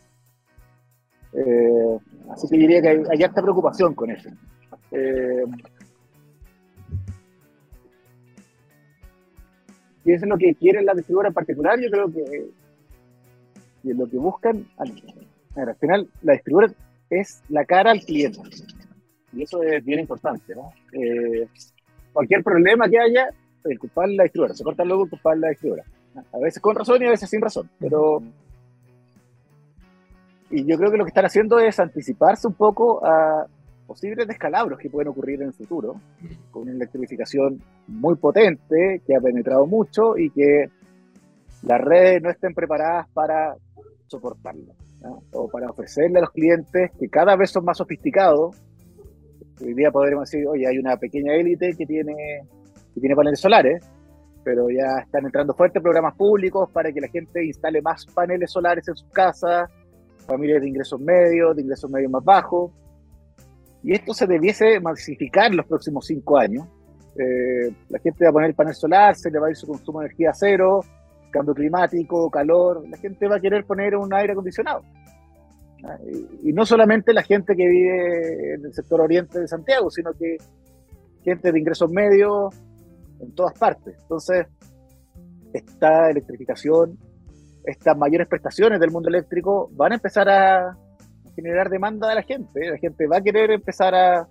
[1.33, 1.97] Eh,
[2.31, 4.29] así que diría que hay, hay preocupación con eso.
[4.91, 5.45] Eh,
[10.03, 12.49] y eso es lo que quieren las distribuidoras en particular, yo creo que,
[13.83, 14.93] y lo que buscan, al,
[15.55, 16.73] al final la distribuidora
[17.09, 18.41] es la cara al cliente.
[19.33, 20.71] Y eso es bien importante, ¿no?
[20.93, 21.47] Eh,
[22.13, 23.29] cualquier problema que haya,
[23.63, 25.87] el culpable la distribuidora, se corta luego el culpable la distribuidora.
[26.33, 28.21] A veces con razón y a veces sin razón, pero...
[30.51, 33.45] Y yo creo que lo que están haciendo es anticiparse un poco a,
[33.89, 35.99] posibles descalabros que pueden ocurrir en el futuro,
[36.51, 40.69] con una electrificación muy potente que ha penetrado mucho y que
[41.63, 43.55] las redes no estén preparadas para
[44.09, 44.73] soportarlo,
[45.31, 48.55] o para ofrecerle a los clientes que cada vez son más sofisticados.
[49.61, 52.13] Hoy día podríamos decir, oye, hay una pequeña élite que tiene,
[52.93, 53.89] que tiene paneles solares,
[54.43, 58.87] pero ya están entrando fuertes programas públicos para que la gente instale más paneles solares
[58.87, 59.69] en sus casas,
[60.25, 62.71] familias de ingresos medios, de ingresos medios más bajos
[63.83, 66.67] y esto se debiese masificar en los próximos cinco años.
[67.15, 69.67] Eh, la gente va a poner el panel solar, se le va a ir su
[69.67, 70.81] consumo de energía a cero,
[71.31, 72.87] cambio climático, calor.
[72.87, 74.83] La gente va a querer poner un aire acondicionado.
[75.83, 75.97] Ah,
[76.43, 80.37] y, no solamente la gente que vive en el sector oriente de Santiago, sino que
[81.23, 82.53] gente de ingresos medios
[83.19, 83.95] en todas partes.
[84.01, 84.47] Entonces,
[85.53, 86.97] esta electrificación,
[87.63, 90.77] estas mayores prestaciones del mundo eléctrico van a empezar a,
[91.35, 92.69] generar demanda de la gente.
[92.69, 94.27] La gente va a querer empezar a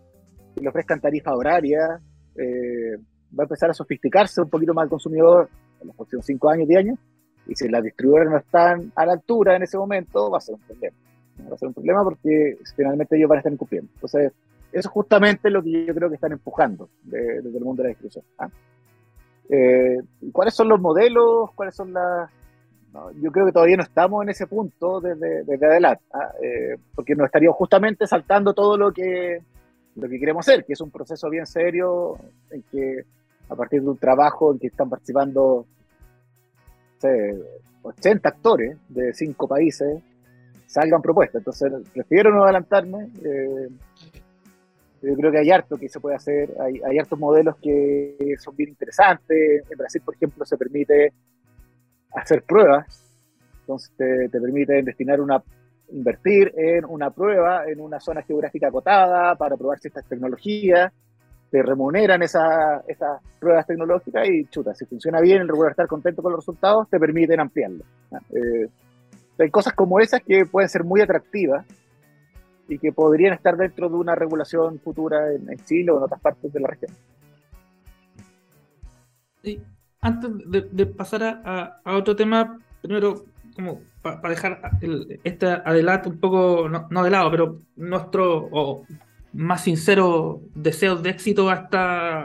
[0.54, 2.02] que le ofrezcan tarifas horarias,
[2.36, 2.96] eh,
[3.38, 5.48] va a empezar a sofisticarse un poquito más el consumidor
[5.80, 6.98] en los próximos 5 años, 10 años,
[7.46, 10.54] y si las distribuidoras no están a la altura en ese momento, va a ser
[10.54, 10.96] un problema.
[11.50, 13.90] Va a ser un problema porque finalmente ellos van a estar incumpliendo.
[13.94, 14.32] Entonces,
[14.70, 17.88] eso es justamente lo que yo creo que están empujando desde el mundo de la
[17.88, 18.24] distribución.
[18.38, 18.48] ¿ah?
[19.48, 19.98] Eh,
[20.30, 21.50] ¿Cuáles son los modelos?
[21.54, 22.28] ¿Cuáles son las,
[23.20, 26.32] yo creo que todavía no estamos en ese punto desde, desde adelante, ¿ah?
[26.42, 29.42] eh, porque nos estaríamos justamente saltando todo lo que,
[29.96, 32.16] lo que queremos hacer, que es un proceso bien serio,
[32.50, 33.04] en que
[33.48, 35.66] a partir de un trabajo en que están participando
[37.82, 40.02] 80 actores de cinco países,
[40.66, 41.40] salgan propuestas.
[41.40, 43.08] Entonces, prefiero no adelantarme.
[43.24, 43.68] Eh,
[45.00, 48.56] yo creo que hay harto que se puede hacer, hay, hay hartos modelos que son
[48.56, 49.64] bien interesantes.
[49.70, 51.12] En Brasil, por ejemplo, se permite
[52.12, 53.04] hacer pruebas,
[53.60, 55.42] entonces te, permite destinar una,
[55.90, 60.92] invertir en una prueba en una zona geográfica acotada para probar ciertas tecnologías,
[61.50, 62.82] te remuneran esas
[63.38, 66.98] pruebas tecnológicas y chuta, si funciona bien, el regular estar contento con los resultados, te
[66.98, 67.84] permiten ampliarlo.
[68.30, 68.68] Eh,
[69.38, 71.64] hay cosas como esas que pueden ser muy atractivas
[72.68, 76.52] y que podrían estar dentro de una regulación futura en, Chile o en otras partes
[76.52, 76.92] de la región.
[79.42, 79.62] Sí,
[80.00, 83.24] antes de, pasar a, otro tema, primero,
[83.54, 84.60] como para dejar
[85.24, 88.84] este adelanto un poco, no, de lado, pero nuestro
[89.32, 92.24] más sincero deseo de éxito a esta,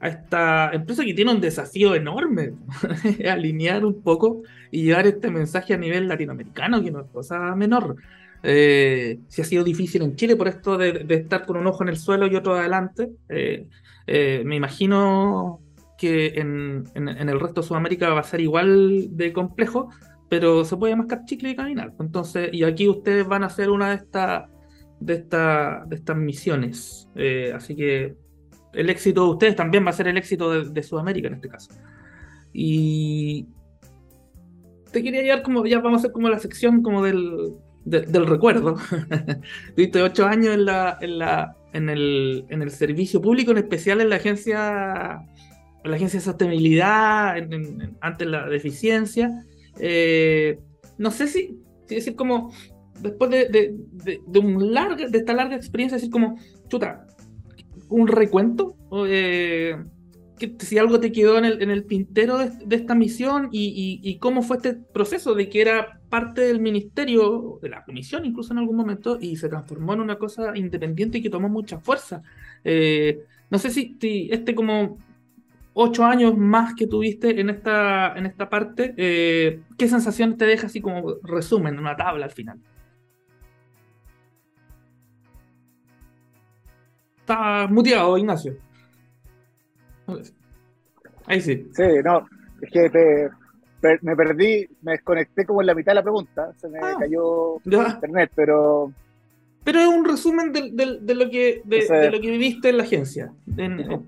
[0.00, 2.54] a esta empresa que tiene un desafío enorme,
[3.30, 7.96] alinear un poco y llevar este mensaje a nivel latinoamericano, que no es cosa menor.
[8.42, 11.90] Eh, si ha sido difícil en Chile por esto de, estar con un ojo en
[11.90, 13.66] el suelo y otro adelante, eh,
[14.06, 15.60] eh, me imagino
[15.98, 19.90] que en, el resto de Sudamérica va a ser igual de complejo,
[20.30, 21.92] pero se puede mascar chicle y caminar.
[22.00, 24.48] Entonces, y aquí ustedes van a hacer una de estas
[25.00, 27.08] de, esta, de estas misiones.
[27.16, 28.14] Eh, así que
[28.72, 31.72] el éxito de ustedes también va a ser el éxito de, Sudamérica en este caso.
[32.52, 33.46] Y
[34.92, 38.76] te quería llevar como, ya vamos a hacer como la sección como del, del recuerdo.
[39.74, 44.00] Tuviste ocho años en la, en la, en el, en el servicio público, en especial
[44.00, 45.24] en la agencia
[45.84, 47.36] la Agencia de Sostenibilidad
[48.00, 49.44] ante la deficiencia.
[49.78, 50.58] Eh,
[50.98, 52.52] no sé si, si, decir como,
[53.00, 53.76] después de,
[54.38, 56.38] un larga, de esta larga experiencia, decir como,
[56.68, 57.06] chuta,
[57.88, 58.76] un recuento.
[59.06, 59.76] Eh,
[60.58, 64.74] si algo te quedó en el, tintero de, esta misión y, y, cómo fue este
[64.74, 69.36] proceso de que era parte del ministerio, de la comisión incluso en algún momento, y
[69.36, 72.22] se transformó en una cosa independiente y que tomó mucha fuerza.
[72.64, 73.20] Eh,
[73.50, 73.96] no sé si,
[74.30, 74.98] este como
[75.72, 80.66] ocho años más que tuviste en esta, en esta parte, eh, ¿qué sensación te deja
[80.66, 82.58] así como resumen, en una tabla al final?
[87.30, 88.56] Está muteado, Ignacio.
[91.26, 91.68] Ahí sí.
[91.72, 92.26] Sí, no,
[92.60, 93.28] es que
[94.02, 97.60] me perdí, me desconecté como en la mitad de la pregunta, se me ah, cayó
[97.64, 98.92] internet, pero...
[99.62, 103.32] Pero es un resumen de, lo, que, de, lo que viviste en la agencia.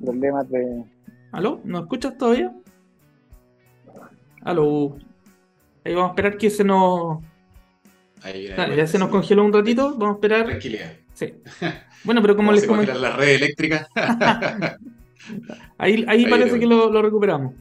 [0.05, 0.85] problemas de...
[1.31, 1.61] ¿Aló?
[1.63, 2.53] ¿No escuchas todavía?
[4.41, 4.97] ¿Aló?
[5.85, 7.23] Ahí vamos a esperar que se nos...
[8.23, 10.47] Ahí, ya se nos congeló un ratito, vamos a esperar...
[10.47, 11.02] Tranquilidad.
[11.15, 11.35] Sí.
[12.05, 12.95] Bueno, pero como les comenté...
[12.95, 13.87] la red eléctrica.
[15.79, 17.55] ahí, ahí, parece que lo, recuperamos.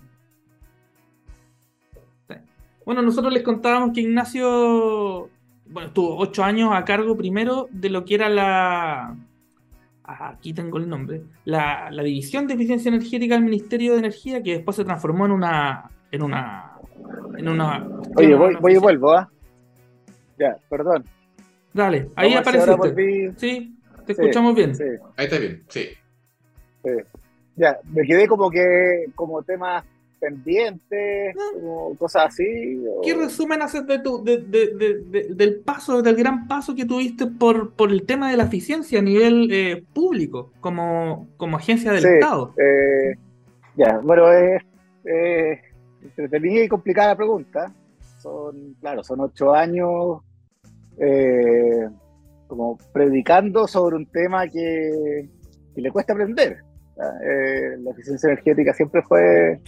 [2.85, 5.29] Bueno, nosotros les contábamos que Ignacio,
[5.67, 9.15] bueno, estuvo ocho años a cargo primero de lo que era la,
[10.03, 14.75] aquí tengo el nombre, la, División de Eficiencia Energética del Ministerio de Energía, que después
[14.75, 15.89] se transformó en una...
[16.11, 16.73] En una,
[17.37, 17.87] en una
[18.17, 19.29] Oye, voy, voy y vuelvo, ¿ah?
[20.37, 21.05] Ya, perdón.
[21.73, 23.33] Dale, ahí apareciste.
[23.37, 24.73] Sí, te escuchamos bien.
[25.15, 25.89] Ahí está bien, sí.
[27.55, 29.83] Ya, me quedé como que como temas
[30.19, 31.89] pendientes, ah.
[31.97, 32.83] cosas así.
[33.03, 37.73] ¿Qué resumen haces de tu, de, de, del paso, del gran paso que tuviste por,
[37.73, 42.53] por el tema de la eficiencia a nivel eh, público, como, como agencia del Estado?
[42.57, 43.15] Eh,
[43.75, 44.61] ya, bueno, es
[46.15, 47.73] entretenida y complicada pregunta.
[48.19, 50.21] Son, claro, son ocho años
[51.01, 51.89] eh,
[52.47, 55.29] como predicando sobre un tema que,
[55.75, 56.57] que le cuesta aprender.
[56.97, 59.59] la eficiencia energética siempre fue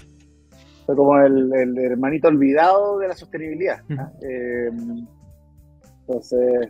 [0.85, 3.81] fue como el, hermanito olvidado de la sostenibilidad.
[4.21, 4.69] Eh,
[6.01, 6.69] entonces,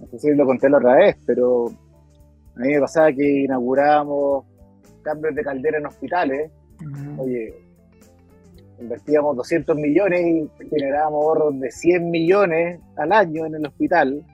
[0.00, 4.44] no sé si lo conté la otra vez, pero a mí me pasaba que inauguramos
[5.02, 6.50] cambios de caldera en hospitales.
[7.18, 7.54] Oye,
[8.78, 14.24] invertíamos 200 millones y generábamos ahorros de 100 millones al año en el hospital.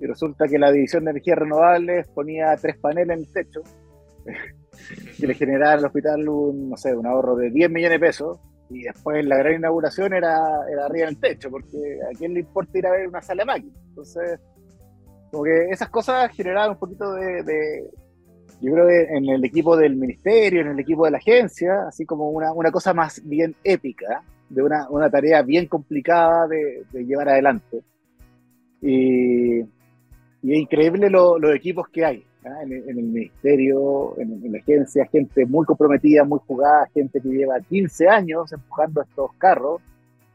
[0.00, 3.62] Y resulta que la división de energías renovables ponía tres paneles en el techo
[5.18, 8.38] que le generaba al hospital un, no sé, un ahorro de 10 millones de pesos.
[8.68, 10.38] Y después la gran inauguración era,
[10.70, 13.46] era arriba del techo, porque a quién le importa ir a ver una sala de
[13.46, 13.76] máquinas.
[13.88, 14.40] Entonces,
[15.30, 17.88] como que esas cosas generaban un poquito de,
[18.60, 22.04] yo creo que en el equipo del ministerio, en el equipo de la agencia, así
[22.04, 27.04] como una, una cosa más bien épica, de una, una tarea bien complicada de, de
[27.04, 27.82] llevar adelante.
[28.80, 29.60] Y,
[30.42, 32.24] y es increíble los equipos que hay
[32.62, 38.08] en, el ministerio, en, la agencia, gente muy comprometida, muy jugada, gente que lleva 15
[38.08, 39.80] años empujando estos carros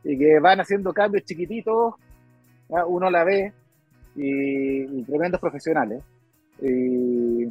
[0.03, 1.95] y que van haciendo cambios chiquititos,
[2.87, 3.53] uno la ve,
[4.15, 6.03] y, tremendos profesionales.
[6.61, 7.47] Y,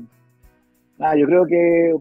[1.17, 1.95] yo creo que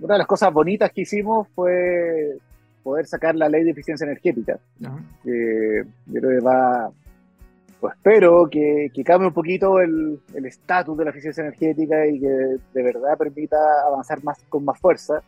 [0.00, 2.38] una de las cosas bonitas que hicimos fue
[2.82, 4.58] poder sacar la ley de eficiencia energética.
[4.78, 4.90] yo
[5.24, 6.90] creo que va,
[7.80, 12.82] pues espero que, cambie un poquito el estatus de la eficiencia energética y que de
[12.82, 15.22] verdad permita avanzar más con más fuerza.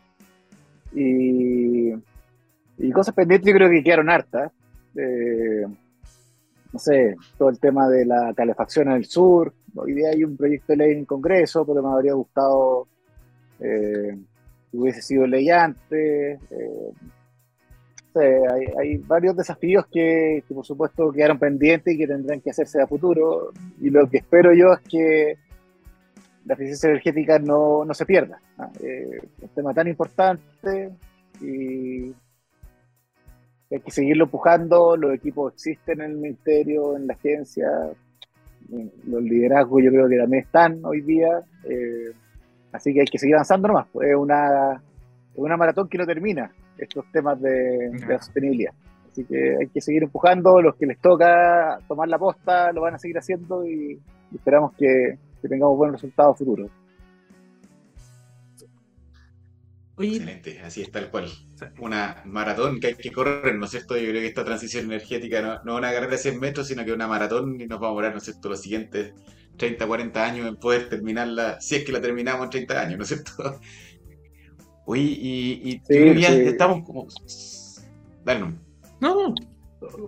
[0.93, 1.93] Y,
[2.93, 4.51] cosas pendientes yo creo que quedaron hartas.
[4.95, 5.65] Eh,
[6.73, 9.53] no sé, todo el tema de la calefacción en el sur.
[9.75, 12.87] Hoy día hay un proyecto de ley en Congreso, pero me habría gustado
[13.59, 14.17] eh,
[14.73, 16.39] hubiese sido ley antes.
[16.51, 16.91] Eh,
[18.79, 23.51] hay, varios desafíos que, por supuesto quedaron pendientes y que tendrán que hacerse a futuro.
[23.79, 25.37] Y lo que espero yo es que
[26.45, 28.39] la eficiencia energética no, no se pierda.
[28.81, 30.91] Eh, un tema tan importante
[31.41, 32.13] y
[33.69, 34.95] hay que seguirlo empujando.
[34.95, 37.67] Los equipos existen en el ministerio, en la agencia.
[39.05, 41.41] Los liderazgos yo creo que también están hoy día.
[41.65, 42.11] Eh,
[42.71, 43.87] así que hay que seguir avanzando nomás.
[44.01, 44.81] Es una,
[45.35, 48.73] una maratón que no termina estos temas de, la sostenibilidad.
[49.11, 52.95] Así que hay que seguir empujando, los que les toca tomar la posta lo van
[52.95, 53.99] a seguir haciendo y,
[54.33, 56.69] esperamos que, tengamos buenos resultados futuros.
[59.97, 61.29] Excelente, así es tal cual.
[61.79, 63.95] Una maratón que hay que correr, ¿no es cierto?
[63.97, 66.83] Yo creo que esta transición energética no, no es una carrera de 100 metros, sino
[66.83, 69.13] que una maratón y nos va a morar, ¿no es cierto?, los siguientes
[69.57, 73.03] 30, 40 años en poder terminarla, si es que la terminamos en 30 años, ¿no
[73.03, 73.31] es cierto?
[74.85, 76.25] Oye, y, y Sí, sí.
[76.45, 77.07] estamos como.
[78.23, 78.53] Dale, no.
[79.01, 79.35] No, no.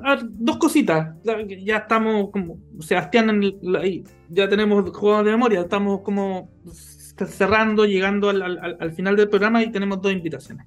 [0.04, 1.16] A ver, dos cositas.
[1.24, 2.58] Ya- Ya estamos como.
[2.80, 5.62] Sebastián, en el- ya tenemos juegos de memoria.
[5.62, 6.50] Estamos como
[7.28, 10.66] cerrando, llegando al, al- al final del programa y tenemos dos invitaciones.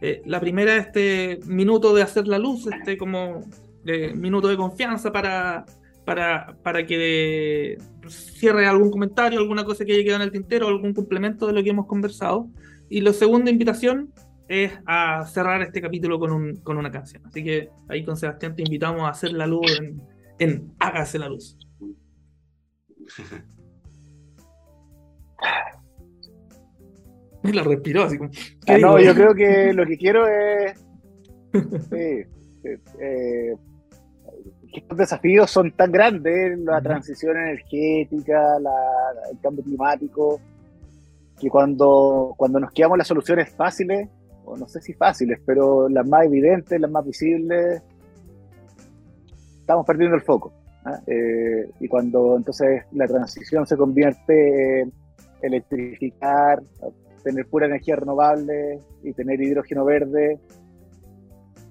[0.00, 3.40] Eh, la primera, este minuto de hacer la luz, este como
[3.86, 5.64] eh, minuto de confianza para,
[6.04, 7.78] para, para que
[8.08, 11.62] cierre algún comentario, alguna cosa que haya quedado en el tintero, algún complemento de lo
[11.62, 12.48] que hemos conversado.
[12.88, 14.12] Y la segunda invitación
[14.48, 17.22] es a cerrar este capítulo con, un, con una canción.
[17.26, 20.02] Así que ahí con Sebastián te invitamos a hacer la luz en,
[20.38, 21.58] en Hágase la luz.
[27.42, 28.30] Me la respiró así como.
[28.30, 30.84] ¿qué Ah, no, yo creo que lo que quiero es.
[31.90, 32.24] sí,
[33.00, 33.56] eh,
[34.74, 40.40] que estos desafíos son tan grandes, la transición energética, la- el cambio climático,
[41.40, 44.08] que cuando, cuando nos quedamos las soluciones fáciles,
[44.44, 47.82] o no sé si fáciles, pero las más evidentes, las más visibles,
[49.60, 50.52] estamos perdiendo el foco.
[50.84, 50.98] ¿ah?
[51.06, 54.92] Eh, y cuando entonces la transición se convierte en
[55.40, 56.62] electrificar,
[57.22, 60.38] tener pura energía renovable y tener hidrógeno verde,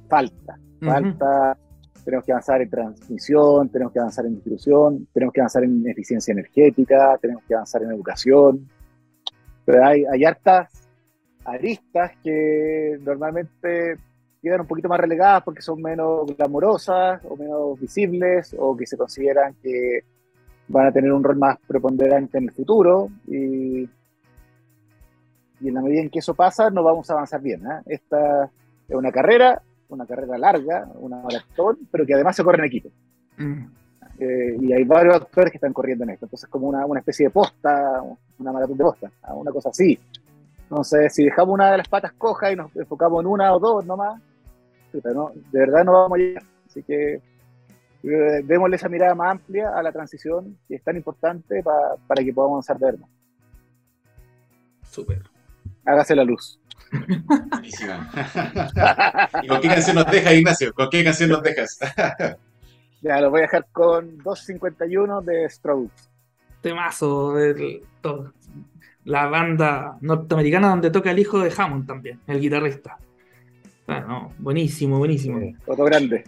[0.09, 0.89] falta, Ujú.
[0.91, 1.57] falta.
[2.03, 6.31] Tenemos que avanzar en transmisión, tenemos que avanzar en distribución, tenemos que avanzar en eficiencia
[6.31, 8.69] energética, tenemos que avanzar en educación.
[9.65, 10.69] Pero hay, hay hartas
[11.45, 13.97] aristas que normalmente
[14.41, 18.97] quedan un poquito más relegadas porque son menos glamorosas o menos visibles o que se
[18.97, 20.03] consideran que
[20.67, 23.83] van a tener un rol más preponderante en el futuro y,
[25.61, 27.65] y en la medida en que eso pasa no vamos a avanzar bien.
[27.65, 27.81] ¿eh?
[27.85, 28.51] Esta
[28.87, 29.61] es una carrera,
[29.93, 32.89] una carrera larga, una maratón, pero que además se corre en equipo.
[33.37, 33.65] Mm.
[34.19, 36.25] Eh, y hay varios actores que están corriendo en esto.
[36.25, 38.01] Entonces, como una, una especie de posta,
[38.39, 39.33] una maratón de posta, ¿ah?
[39.33, 39.99] una cosa así.
[40.63, 43.85] Entonces, si dejamos una de las patas coja y nos enfocamos en una o dos
[43.85, 44.21] nomás,
[44.93, 46.43] no, de verdad no vamos a llegar.
[46.67, 47.21] Así que
[48.03, 52.23] eh, démosle esa mirada más amplia a la transición, que es tan importante pa- para
[52.23, 53.07] que podamos avanzar de verdad.
[54.89, 55.23] Súper.
[55.85, 56.59] Hágase la luz.
[57.49, 58.09] Buenísima.
[59.43, 60.73] ¿Y con qué canción nos dejas, Ignacio?
[60.73, 61.79] ¿Con qué canción nos dejas?
[63.01, 66.03] Ya, lo voy a dejar con 251 de Strokes.
[66.61, 68.31] Temazo de todo.
[69.03, 72.95] la banda norteamericana donde toca el hijo de Hammond también, el guitarrista.
[73.85, 75.37] Bueno, buenísimo, buenísimo.
[75.39, 76.23] Eh, Otro grande.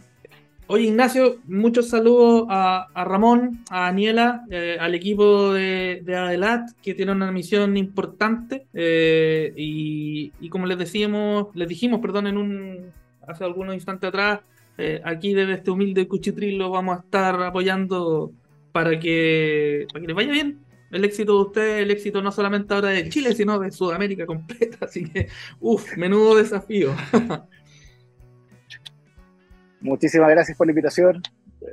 [0.68, 6.95] Oye, Ignacio, muchos saludos a, Ramón, a Daniela, eh, al equipo de, de Adelat, que
[6.95, 8.66] tiene una misión importante.
[8.74, 12.91] eh, y, y como les decíamos, les dijimos, perdón, en un
[13.28, 14.39] hace algunos instantes atrás,
[14.78, 18.32] eh, aquí desde este humilde cuchitril lo vamos a estar apoyando
[18.72, 20.59] para que, para que les vaya bien.
[20.91, 24.80] El éxito de ustedes, el éxito no solamente ahora de Chile, sino de Sudamérica completa.
[24.86, 25.28] Así que,
[25.59, 26.95] uff, menudo desafío.
[29.86, 31.22] Muchísimas gracias por la invitación.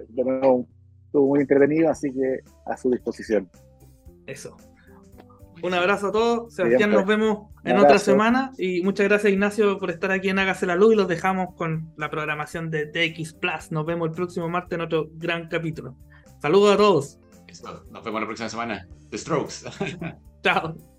[0.08, 0.66] De nuevo,
[1.06, 3.48] estuvo muy entretenido, así que a su disposición.
[4.26, 4.56] Eso.
[5.62, 6.54] Un abrazo a todos.
[6.54, 6.98] Sebastián, Siempre.
[6.98, 8.52] nos vemos en otra semana.
[8.58, 10.92] Y muchas gracias, Ignacio, por estar aquí en Hágase la Luz.
[10.92, 13.70] Y los dejamos con la programación de TX Plus.
[13.70, 15.96] Nos vemos el próximo martes en otro gran capítulo.
[16.40, 17.18] Saludos a todos.
[17.46, 18.88] Eso, Nos vemos la próxima semana.
[19.10, 19.64] The Strokes.
[20.42, 20.91] Chao.